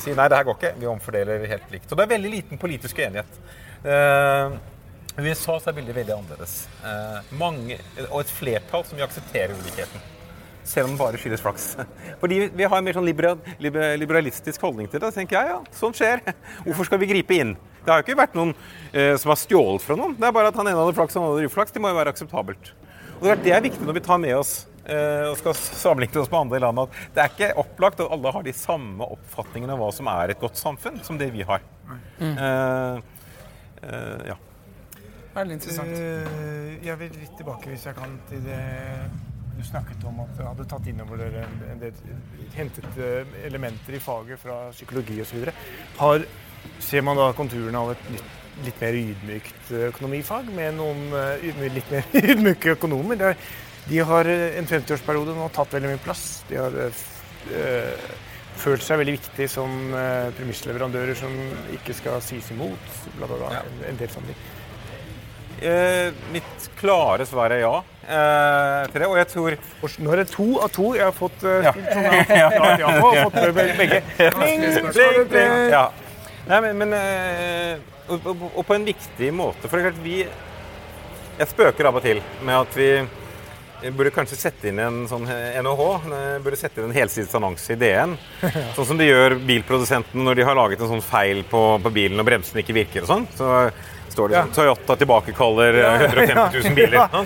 si 0.00 0.14
nei, 0.16 0.28
det 0.32 0.38
her 0.38 0.46
går 0.48 0.56
ikke. 0.56 0.74
Vi 0.80 0.88
omfordeler 0.88 1.42
helt 1.50 1.72
likt. 1.74 1.88
Så 1.90 1.98
det 1.98 2.06
er 2.06 2.14
veldig 2.14 2.30
liten 2.32 2.60
politisk 2.60 3.02
enighet. 3.04 3.34
Uh, 3.84 4.56
USA 5.20 5.58
så 5.60 5.68
er 5.68 5.76
bildet 5.76 5.98
veldig 5.98 6.14
annerledes. 6.14 6.54
Uh, 6.80 7.20
mange, 7.36 7.76
og 8.06 8.22
et 8.22 8.32
flertall 8.32 8.86
som 8.88 8.96
vil 8.96 9.04
akseptere 9.04 9.58
ulikheten 9.58 10.08
selv 10.70 10.86
om 10.86 10.94
det 10.94 11.00
bare 11.00 11.18
skyldes 11.18 11.42
flaks. 11.42 11.64
Fordi 12.20 12.44
vi 12.54 12.66
har 12.68 12.78
en 12.78 12.86
mer 12.86 12.96
sånn 12.96 13.08
liberal, 13.08 13.40
liberalistisk 13.58 14.62
holdning 14.62 14.90
til 14.90 15.02
det. 15.02 15.10
Så 15.10 15.20
tenker 15.20 15.40
jeg 15.40 15.52
ja, 15.54 15.58
sånn 15.76 15.96
skjer. 15.96 16.22
Hvorfor 16.66 16.88
skal 16.88 17.00
vi 17.02 17.10
gripe 17.10 17.36
inn? 17.36 17.56
Det 17.80 17.90
har 17.90 18.00
jo 18.00 18.06
ikke 18.06 18.20
vært 18.20 18.36
noen 18.38 18.52
uh, 18.54 19.16
som 19.20 19.32
har 19.32 19.40
stjålet 19.40 19.84
fra 19.84 19.96
noen. 19.98 20.16
Det 20.18 20.28
er 20.28 20.36
bare 20.36 20.52
at 20.52 20.60
han 20.60 20.68
ene 20.68 20.80
hadde 20.80 20.96
flaks 20.98 21.16
og 21.16 21.24
han 21.24 21.34
hadde 21.34 21.50
uflaks. 21.50 21.74
Det 21.74 21.82
må 21.82 21.92
jo 21.92 22.00
være 22.00 22.14
akseptabelt. 22.14 22.72
Og 23.20 23.28
det 23.44 23.52
er, 23.52 23.64
viktig 23.64 23.84
når 23.84 23.98
vi 23.98 24.02
tar 24.04 24.20
med 24.20 24.32
oss 24.32 24.52
eh, 24.79 24.79
og 24.80 25.36
skal 25.38 25.54
sammenligne 25.54 26.22
oss 26.22 26.30
med 26.32 26.38
andre 26.40 26.60
land, 26.64 26.78
at 26.82 27.00
det 27.14 27.22
er 27.22 27.32
ikke 27.34 27.48
opplagt 27.62 28.00
at 28.00 28.12
alle 28.16 28.32
har 28.32 28.46
de 28.46 28.54
samme 28.56 29.06
oppfatningene 29.16 29.76
av 29.76 29.82
hva 29.82 29.90
som 29.94 30.08
er 30.10 30.32
et 30.32 30.40
godt 30.40 30.58
samfunn, 30.58 30.96
som 31.06 31.18
det 31.20 31.28
vi 31.34 31.44
har. 31.46 31.62
Mm. 32.18 32.32
Uh, 32.40 32.96
uh, 33.84 34.22
ja. 34.30 34.38
Veldig 35.36 35.58
interessant. 35.58 35.92
Uh, 35.92 36.78
jeg 36.86 36.96
vil 37.04 37.20
litt 37.20 37.36
tilbake, 37.38 37.70
hvis 37.74 37.86
jeg 37.90 37.98
kan, 38.00 38.16
til 38.30 38.42
det 38.48 38.62
du 39.60 39.66
snakket 39.68 40.04
om 40.08 40.20
at 40.24 40.36
dere 40.38 40.50
hadde 40.54 40.66
tatt 40.70 40.86
inn 40.88 41.00
over 41.04 41.20
dere 41.20 41.44
en 41.68 41.80
del 41.82 41.96
hentet 42.54 42.98
eh, 43.00 43.32
elementer 43.44 43.96
i 43.96 44.02
faget 44.02 44.40
fra 44.40 44.58
psykologi 44.72 45.20
osv. 45.20 45.50
Ser 46.80 47.04
man 47.04 47.18
da 47.20 47.30
konturene 47.36 47.80
av 47.80 47.92
et 47.94 48.06
litt, 48.14 48.36
litt 48.64 48.80
mer 48.80 48.96
ydmykt 49.00 49.72
eh, 49.74 49.88
økonomifag 49.90 50.48
med 50.56 50.78
noen 50.78 51.02
uh, 51.12 51.66
litt 51.76 51.92
mer 51.92 52.08
ydmyke 52.32 52.76
økonomer? 52.78 53.30
Er, 53.30 53.50
de 53.88 54.00
har 54.06 54.28
en 54.30 54.68
50-årsperiode 54.68 55.34
nå 55.36 55.48
tatt 55.54 55.72
veldig 55.74 55.94
mye 55.94 56.02
plass. 56.04 56.24
De 56.50 56.58
har 56.60 56.76
øh, 56.80 58.08
følt 58.60 58.84
seg 58.84 59.00
veldig 59.00 59.16
viktig 59.16 59.48
som 59.50 59.76
øh, 59.94 60.30
premissleverandører 60.38 61.18
som 61.18 61.34
ikke 61.74 61.96
skal 61.96 62.20
sies 62.24 62.50
imot. 62.54 62.96
Bla, 63.16 63.26
bla, 63.26 63.36
bla. 63.36 63.52
Ja. 63.58 63.62
En, 63.66 63.84
en 63.92 64.00
del 64.00 64.12
sånne 64.12 64.32
ting. 64.32 64.48
Eh, 65.60 66.12
mitt 66.32 66.68
klare 66.80 67.26
svar 67.28 67.52
er 67.52 67.60
ja 67.60 67.74
eh, 68.08 68.86
til 68.92 69.02
det. 69.02 69.08
Og 69.08 69.16
jeg 69.18 69.28
tror 69.28 69.56
Nå 70.00 70.12
er 70.14 70.22
det 70.22 70.30
to 70.32 70.46
av 70.64 70.70
to 70.72 70.86
jeg 70.96 71.04
har 71.04 71.16
fått 71.16 71.44
eh, 71.44 71.66
ja. 71.66 71.72
ja, 72.40 72.46
jeg 72.80 72.86
har 72.86 73.26
fått 73.26 73.40
begge. 73.76 74.00
Pling, 74.16 74.64
pling, 74.88 75.18
pling. 75.28 75.56
Ja. 75.74 75.84
Nei, 76.48 76.60
men, 76.64 76.80
men 76.80 76.96
eh, 76.96 77.74
og, 78.08 78.24
og, 78.24 78.46
og, 78.54 78.62
på 78.66 78.74
en 78.74 78.88
viktig 78.88 79.32
måte. 79.36 79.68
For 79.68 79.76
det 79.76 79.84
er 79.84 79.90
klart 79.90 80.04
vi 80.04 80.20
Jeg 81.40 81.48
spøker 81.52 81.88
av 81.88 82.00
og 82.00 82.04
til 82.04 82.22
med 82.44 82.56
at 82.56 82.74
vi 82.76 82.88
jeg 83.82 83.94
burde 83.96 84.12
kanskje 84.14 84.36
sette 84.38 84.68
inn 84.70 84.80
en 84.82 84.98
sånn 85.10 85.24
NHH. 85.26 85.84
Burde 86.44 86.58
sette 86.58 86.80
inn 86.82 86.90
en 86.90 86.96
helsides 86.96 87.34
annonse 87.38 87.72
i 87.74 87.78
DN. 87.80 88.16
Sånn 88.76 88.88
som 88.92 89.00
de 89.00 89.08
gjør 89.08 89.38
bilprodusentene 89.48 90.26
når 90.26 90.40
de 90.40 90.46
har 90.48 90.58
laget 90.58 90.82
en 90.84 90.92
sånn 90.94 91.04
feil 91.04 91.42
på, 91.48 91.62
på 91.82 91.92
bilen 91.94 92.20
og 92.20 92.28
bremsene 92.28 92.64
ikke 92.64 92.76
virker 92.76 93.06
og 93.06 93.12
sånn. 93.12 93.26
Så 93.38 93.48
står 94.10 94.32
det 94.32 94.42
sånn 94.44 94.54
Toyota 94.58 94.96
tilbakekaller 95.00 95.80
150 96.10 96.60
000 96.68 96.78
biler. 96.78 97.18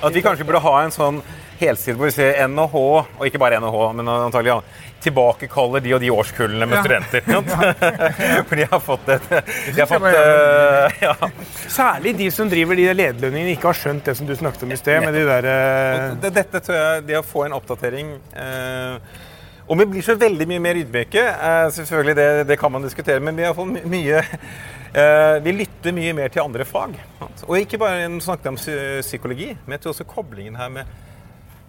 At 0.00 0.14
vi 0.16 0.24
kanskje 0.24 0.46
burde 0.48 0.62
ha 0.64 0.74
en 0.84 0.94
sånn 0.94 1.22
helside 1.60 1.96
hvor 1.98 2.08
vi 2.08 2.16
ser 2.16 2.40
NHH, 2.48 2.76
og 3.18 3.26
ikke 3.28 3.40
bare 3.40 3.60
NHH, 3.60 3.82
men 3.98 4.10
antagelig 4.12 4.52
ja, 4.52 4.60
tilbakekaller 5.04 5.82
de 5.84 5.94
og 5.96 6.02
de 6.02 6.10
årskullene 6.12 6.68
med 6.68 6.82
studenter. 6.82 7.24
For 8.48 8.60
de 8.60 8.66
har 8.70 8.82
fått 8.84 9.08
et 9.14 9.30
de 9.30 9.80
har 9.80 9.88
fått, 9.88 10.06
uh, 10.06 11.00
ja. 11.06 11.30
Særlig 11.70 12.14
de 12.18 12.28
som 12.34 12.50
driver 12.50 12.78
de 12.78 12.90
lederlønningene, 12.92 13.56
ikke 13.56 13.70
har 13.70 13.80
skjønt 13.80 14.10
det 14.10 14.16
som 14.18 14.28
du 14.28 14.34
snakket 14.36 14.66
om 14.66 14.74
i 14.74 14.78
sted. 14.80 15.00
med 15.04 15.16
de 15.16 15.24
der... 15.28 15.50
Uh... 15.50 16.30
Dette 16.30 16.60
tror 16.60 16.78
jeg, 16.78 17.04
det 17.08 17.18
å 17.20 17.26
få 17.26 17.46
en 17.46 17.56
oppdatering 17.56 18.12
uh, 18.36 18.98
Om 19.70 19.84
vi 19.84 19.88
blir 19.94 20.04
så 20.04 20.16
veldig 20.20 20.48
mye 20.50 20.62
mer 20.62 20.80
ydmyke, 20.80 21.24
selvfølgelig 21.76 22.16
det, 22.18 22.28
det 22.50 22.58
kan 22.60 22.72
man 22.74 22.84
diskutere, 22.84 23.22
men 23.22 23.38
vi 23.38 23.46
har 23.46 23.54
fått 23.56 23.84
mye 23.86 24.22
Vi 25.46 25.52
lytter 25.54 25.94
mye 25.94 26.14
mer 26.18 26.32
til 26.34 26.42
andre 26.42 26.64
fag. 26.66 26.96
Og 27.46 27.52
ikke 27.60 27.78
bare 27.78 28.08
snakket 28.18 28.48
om 28.50 28.58
psykologi, 28.58 29.52
men 29.62 29.76
jeg 29.76 29.84
tror 29.84 29.94
også 29.94 30.08
koblingen 30.10 30.58
her 30.58 30.72
med, 30.74 30.90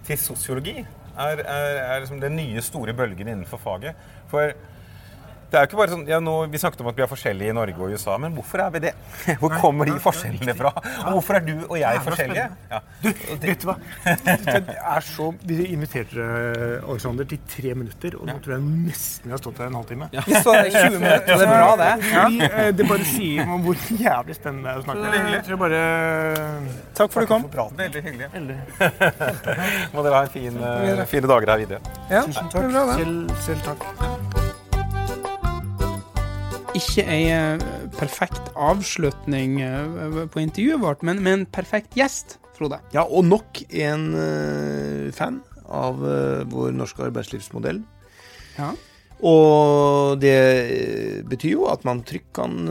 til 0.08 0.18
sosiologi 0.18 0.78
er, 0.80 1.42
er, 1.44 1.80
er 1.86 2.00
liksom 2.00 2.22
den 2.22 2.36
nye 2.40 2.62
store 2.62 2.94
bølgen 2.94 3.28
innenfor 3.28 3.58
faget. 3.62 3.96
For 4.32 4.54
det 5.52 5.60
er 5.60 5.66
jo 5.66 5.68
ikke 5.68 5.80
bare 5.82 5.92
sånn, 5.92 6.04
ja, 6.08 6.18
nå, 6.24 6.34
Vi 6.52 6.60
snakket 6.62 6.82
om 6.84 6.88
at 6.92 6.96
vi 6.96 7.04
er 7.04 7.10
forskjellige 7.12 7.52
i 7.52 7.56
Norge 7.56 7.76
og 7.76 7.92
USA, 7.92 8.16
men 8.22 8.36
hvorfor 8.38 8.62
er 8.64 8.70
vi 8.72 8.82
det? 8.86 8.92
Hvor 9.42 9.52
kommer 9.60 9.90
de 9.90 9.98
forskjellene 10.00 10.54
fra? 10.56 10.72
Og 11.04 11.18
hvorfor 11.18 11.40
er 11.40 11.44
du 11.46 11.54
og 11.66 11.76
jeg 11.80 12.02
forskjellige? 12.06 12.46
Ja. 12.72 12.80
Du, 13.02 13.10
vet 13.42 13.64
du 13.64 13.68
hva? 13.68 13.76
Det 14.06 14.78
er 14.78 15.06
så, 15.06 15.28
Vi 15.48 15.58
inviterte 15.74 16.28
Alexander, 16.80 17.28
til 17.28 17.42
tre 17.52 17.74
minutter, 17.76 18.16
og 18.20 18.30
nå 18.30 18.38
tror 18.44 18.56
jeg 18.56 18.64
nesten 18.88 19.28
vi 19.28 19.36
har 19.36 19.42
stått 19.42 19.60
her 19.62 19.70
en 19.72 19.78
halvtime. 19.80 20.08
Ja. 20.16 20.24
Vi 20.28 20.40
står 20.40 20.58
her 20.58 20.70
i 20.70 20.74
20 20.76 20.98
minutter, 21.04 21.34
og 21.36 21.44
det 21.44 21.48
er 21.48 21.54
bra, 21.54 21.76
det. 21.82 21.92
Ja. 22.12 22.26
Eh, 22.48 22.72
det 22.78 22.88
bare 22.94 23.08
sier 23.12 23.52
om 23.52 23.68
hvor 23.68 23.86
jævlig 23.92 24.38
spennende 24.38 24.70
det 24.70 24.74
er 24.74 24.82
å 24.82 24.88
snakke 24.88 25.12
med 25.12 25.36
Jeg 25.36 25.46
tror 25.50 25.62
bare... 25.66 25.84
Takk 27.02 27.14
for 27.14 27.24
at 27.24 27.28
du 27.28 27.34
kom. 27.36 27.78
Veldig 27.82 28.04
hyggelig. 28.08 28.60
Må 29.94 30.08
dere 30.08 30.18
ha 30.18 30.26
en 30.26 30.34
fin, 30.34 30.64
uh, 30.64 31.06
fine 31.12 31.32
dager 31.36 31.56
her 31.56 31.64
videre. 31.66 31.96
Ja, 32.12 32.26
Tusen 32.28 32.52
takk. 32.54 32.72
bra, 32.72 32.88
Selv, 32.96 33.40
selv 33.48 33.66
takk. 33.72 34.21
Ikke 36.82 37.06
ei 37.14 37.26
eh, 37.32 37.64
perfekt 37.98 38.52
avslutning 38.58 39.60
eh, 39.64 40.22
på 40.32 40.42
intervjuet 40.42 40.82
vårt, 40.82 41.04
men 41.06 41.22
med 41.24 41.34
en 41.38 41.50
perfekt 41.54 41.98
gjest, 41.98 42.40
Frode. 42.58 42.82
Ja, 42.94 43.06
og 43.08 43.26
nok 43.26 43.62
en 43.74 44.12
uh, 44.14 45.08
fan 45.16 45.40
av 45.66 46.02
vår 46.52 46.74
norske 46.76 47.02
arbeidslivsmodell. 47.08 47.80
Ja. 48.58 48.74
Og 49.26 50.20
det 50.22 51.24
betyr 51.32 51.56
jo 51.56 51.70
at 51.72 51.86
man 51.88 52.04
trygt 52.06 52.34
kan 52.36 52.68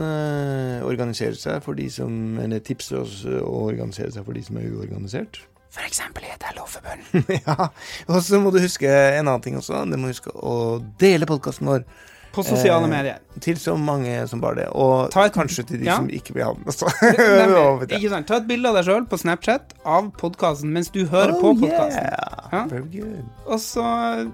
organisere 0.85 1.35
seg 1.39 1.63
for 1.65 1.79
de 1.79 1.87
som 1.91 2.37
Eller 2.43 2.61
tipse 2.63 2.99
oss 2.99 3.23
å 3.25 3.65
organisere 3.71 4.13
seg 4.13 4.27
for 4.27 4.37
de 4.37 4.43
som 4.45 4.59
er 4.61 4.69
uorganisert. 4.69 5.41
Eksempel 5.81 6.27
i 6.27 6.31
et 6.35 6.45
LO-forbund. 6.55 7.25
ja. 7.47 7.71
Og 8.11 8.21
så 8.23 8.39
må 8.43 8.53
du 8.53 8.61
huske 8.61 8.87
en 8.91 9.25
annen 9.25 9.43
ting 9.43 9.57
også. 9.59 9.81
Du 9.89 9.97
må 9.97 10.11
huske 10.11 10.31
å 10.35 10.79
dele 11.01 11.27
podkasten 11.27 11.71
vår. 11.71 11.87
På 12.31 12.43
sosiale 12.47 12.85
Eh, 12.85 12.89
medier. 12.89 13.17
Til 13.43 13.57
så 13.59 13.73
mange 13.77 14.27
som 14.27 14.39
bare 14.41 14.55
det. 14.55 14.67
Og 14.71 15.09
et- 15.11 15.33
kanskje 15.33 15.65
til 15.67 15.79
de 15.79 15.85
ja. 15.85 15.95
som 15.97 16.07
ikke 16.09 16.33
vil 16.33 16.43
ha 16.43 16.53
den. 16.53 16.63
Ikke 17.97 18.09
sant? 18.09 18.27
Ta 18.27 18.35
et 18.39 18.47
bilde 18.47 18.69
av 18.69 18.75
deg 18.79 18.85
sjøl 18.87 19.05
på 19.11 19.17
Snapchat 19.19 19.73
av 19.85 20.11
podkasten 20.17 20.71
mens 20.71 20.89
du 20.89 21.05
hører 21.05 21.33
på 21.41 21.51
Oh, 21.51 21.59
podkasten. 21.59 22.03
yeah. 22.03 22.49
Ja. 22.53 22.65
Very 22.71 22.87
good. 22.91 23.25
Og 23.47 23.59
så 23.59 24.31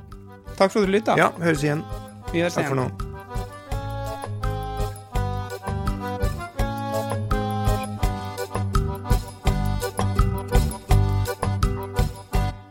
Takk 0.58 0.72
for 0.72 0.82
at 0.82 0.88
du 0.88 0.92
lytta. 0.92 1.18
Ja, 1.18 1.30
høres 1.42 1.64
igjen. 1.64 1.84
Vi 2.34 2.40
høres 2.42 2.54
Takk 2.56 2.68
for 2.70 2.76
igjen. 2.76 2.92
nå. 2.98 3.07